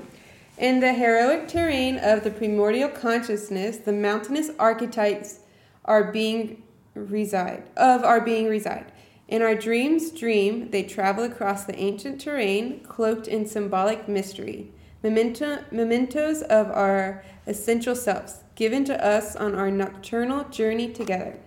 [0.57, 5.39] In the heroic terrain of the primordial consciousness, the mountainous archetypes
[5.83, 6.63] are being
[6.93, 8.91] reside of our being reside.
[9.27, 14.71] In our dreams dream, they travel across the ancient terrain, cloaked in symbolic mystery.
[15.03, 21.39] Memento, mementos of our essential selves, given to us on our nocturnal journey together.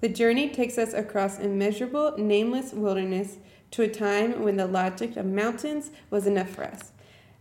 [0.00, 3.38] The journey takes us across immeasurable, nameless wilderness
[3.72, 6.92] to a time when the logic of mountains was enough for us.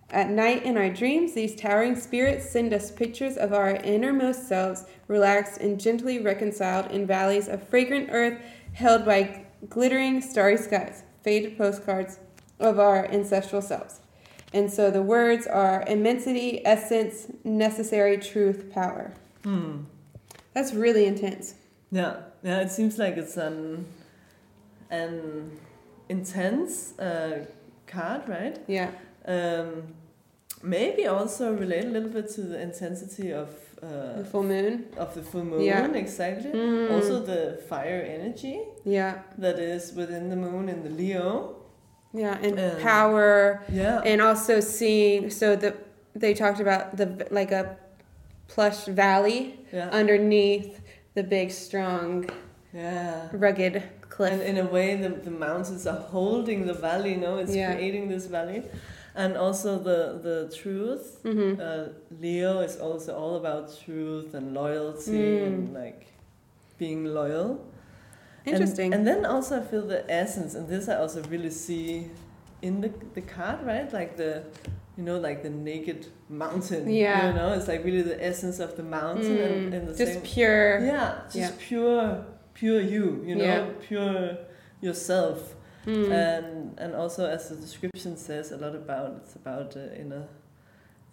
[0.09, 4.85] At night in our dreams, these towering spirits send us pictures of our innermost selves,
[5.07, 8.39] relaxed and gently reconciled in valleys of fragrant earth
[8.73, 12.19] held by glittering starry skies, faded postcards
[12.59, 13.99] of our ancestral selves.
[14.53, 19.13] And so the words are immensity, essence, necessary, truth, power.
[19.43, 19.81] Hmm.
[20.53, 21.55] That's really intense.
[21.91, 22.61] Yeah, yeah.
[22.61, 23.85] It seems like it's an
[24.89, 25.59] an
[26.07, 27.45] intense uh,
[27.87, 28.57] card, right?
[28.67, 28.91] Yeah.
[29.27, 29.93] Um,
[30.63, 33.49] maybe also relate a little bit to the intensity of
[33.83, 34.85] uh, The full moon.
[34.97, 35.61] of the full moon.
[35.61, 35.91] Yeah.
[35.93, 36.51] Exactly.
[36.51, 36.91] Mm.
[36.95, 39.19] Also the fire energy Yeah.
[39.37, 41.55] that is within the moon in the Leo.
[42.13, 44.01] Yeah, and Um, power, Yeah.
[44.11, 45.29] and also seeing.
[45.29, 45.73] So the
[46.15, 47.77] they talked about the like a
[48.47, 49.89] plush valley yeah.
[49.91, 50.81] underneath
[51.13, 52.25] the big, strong,
[52.73, 53.27] yeah.
[53.31, 54.31] rugged cliff.
[54.33, 57.73] And in a way, the, the mountains are holding the valley, you know, it's Yeah.
[57.75, 58.63] creating this valley.
[59.23, 61.05] And also the, the truth.
[61.23, 61.85] hmm Uh,
[62.21, 65.11] Leo is also all about truth and loyalty
[65.41, 65.47] Mm.
[65.47, 66.01] and like
[66.77, 67.49] being loyal.
[68.45, 68.93] Interesting.
[68.93, 72.07] And, then also I feel the essence, and this I also really see
[72.61, 73.89] in the the card, right?
[73.99, 74.31] Like the,
[74.97, 75.99] you know, like the naked
[76.29, 76.83] mountain.
[76.89, 77.27] Yeah.
[77.27, 79.75] You know, it's like really the essence of the mountain and, Mm.
[79.77, 80.21] and the Just same.
[80.35, 80.69] pure.
[80.93, 81.51] Yeah, just Yeah.
[81.67, 82.03] pure,
[82.53, 83.05] pure you.
[83.27, 83.65] You know, Yeah.
[83.87, 84.37] pure
[84.81, 85.55] yourself.
[85.87, 86.11] Mm.
[86.11, 90.27] And and also as the description says, a lot about it's about uh, inner.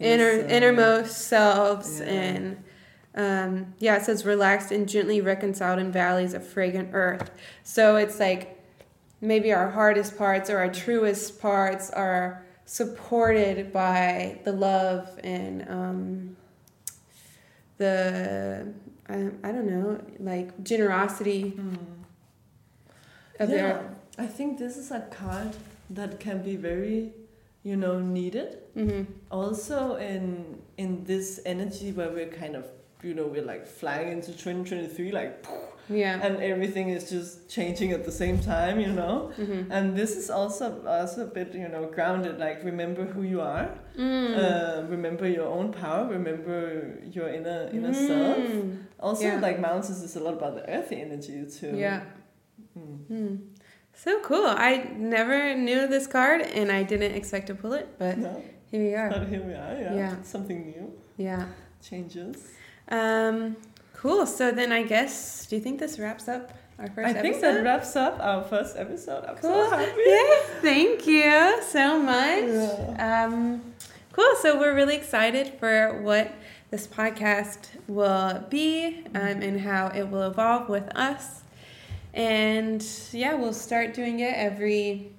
[0.00, 0.50] Inner, innocent.
[0.50, 2.06] innermost selves Yeah.
[2.06, 2.64] and
[3.14, 7.30] um, yeah it says relaxed and gently reconciled in valleys of fragrant earth
[7.62, 8.60] so it's like
[9.20, 16.36] maybe our hardest parts or our truest parts are supported by the love and um,
[17.78, 18.66] the
[19.08, 19.14] I,
[19.44, 21.56] I don't know like generosity
[23.38, 25.56] of yeah, their I think this is a card
[25.90, 27.12] that can be very,
[27.62, 28.58] you know, needed.
[28.74, 32.64] hmm Also in in this energy where we're kind of,
[33.02, 35.44] you know, we're like flying into 2023, like,
[35.90, 39.30] yeah and everything is just changing at the same time, you know.
[39.36, 42.38] hmm And this is also also a bit, you know, grounded.
[42.38, 43.68] Like remember who you are.
[43.96, 44.34] mm.
[44.34, 46.08] Uh, remember your own power.
[46.08, 46.58] Remember
[47.16, 48.38] your inner inner self.
[48.38, 48.78] Mm.
[49.00, 49.40] Also, Yeah.
[49.48, 51.76] like mountains is a lot about the earthy energy too.
[51.76, 52.00] yeah
[52.78, 53.38] Mm.
[53.96, 54.46] So cool.
[54.46, 58.82] I never knew this card and I didn't expect to pull it, but No, here
[58.82, 59.08] we are.
[59.10, 59.74] but here we are.
[59.80, 59.94] Yeah.
[59.94, 60.22] Yeah.
[60.22, 60.92] Something new.
[61.16, 61.46] Yeah.
[61.82, 62.36] Changes.
[62.90, 63.56] Um,
[63.94, 64.26] cool.
[64.26, 67.22] So then I guess, do you think this wraps up our first I episode?
[67.22, 69.24] think that wraps up our first episode.
[69.24, 69.50] I'm Cool.
[69.70, 70.00] so happy.
[70.04, 72.44] Yay, thank you so much.
[72.44, 73.24] Yeah.
[73.26, 73.62] Um,
[74.12, 74.34] cool.
[74.42, 76.32] So we're really excited for what
[76.70, 81.42] this podcast will be um, and how it will evolve with us.
[82.14, 85.10] And yeah, we'll start doing it every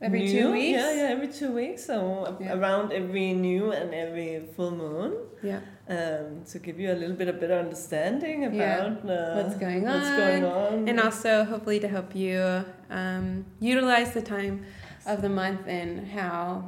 [0.00, 0.32] every New?
[0.32, 0.78] two weeks.
[0.78, 1.84] Yeah, yeah, every two weeks.
[1.84, 2.54] So Yeah.
[2.54, 5.12] around every new and every full moon.
[5.42, 5.60] Yeah.
[5.88, 9.12] Um, to give you a little bit of better understanding about Yeah.
[9.12, 10.88] uh, What's going on, what's going on.
[10.88, 14.64] And also, hopefully, to help you um, utilize the time
[15.06, 16.64] of the month and how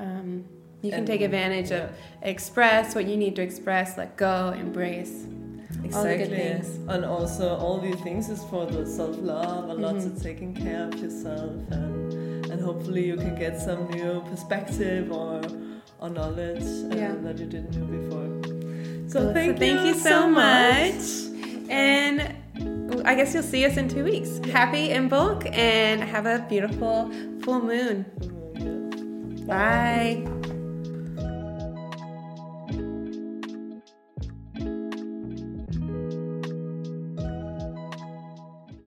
[0.00, 0.44] um,
[0.82, 1.90] you can And- take advantage of
[2.22, 5.26] express what you need to express, let go, embrace.
[5.84, 6.62] Exactly.
[6.88, 10.16] And also all these things is for the self love and lots Mhm.
[10.16, 11.90] of taking care of yourself and
[12.50, 15.40] and hopefully you can get some new perspective or
[16.00, 17.14] or knowledge uh, Yeah.
[17.24, 18.28] that you didn't know before.
[19.08, 21.02] So thank, thank you so much.
[21.68, 22.34] And
[23.04, 24.38] I guess you'll see us in two weeks.
[24.52, 27.10] Happy Imbolc and have a beautiful
[27.42, 28.04] full moon.
[28.58, 29.46] much.
[29.46, 30.26] Bye.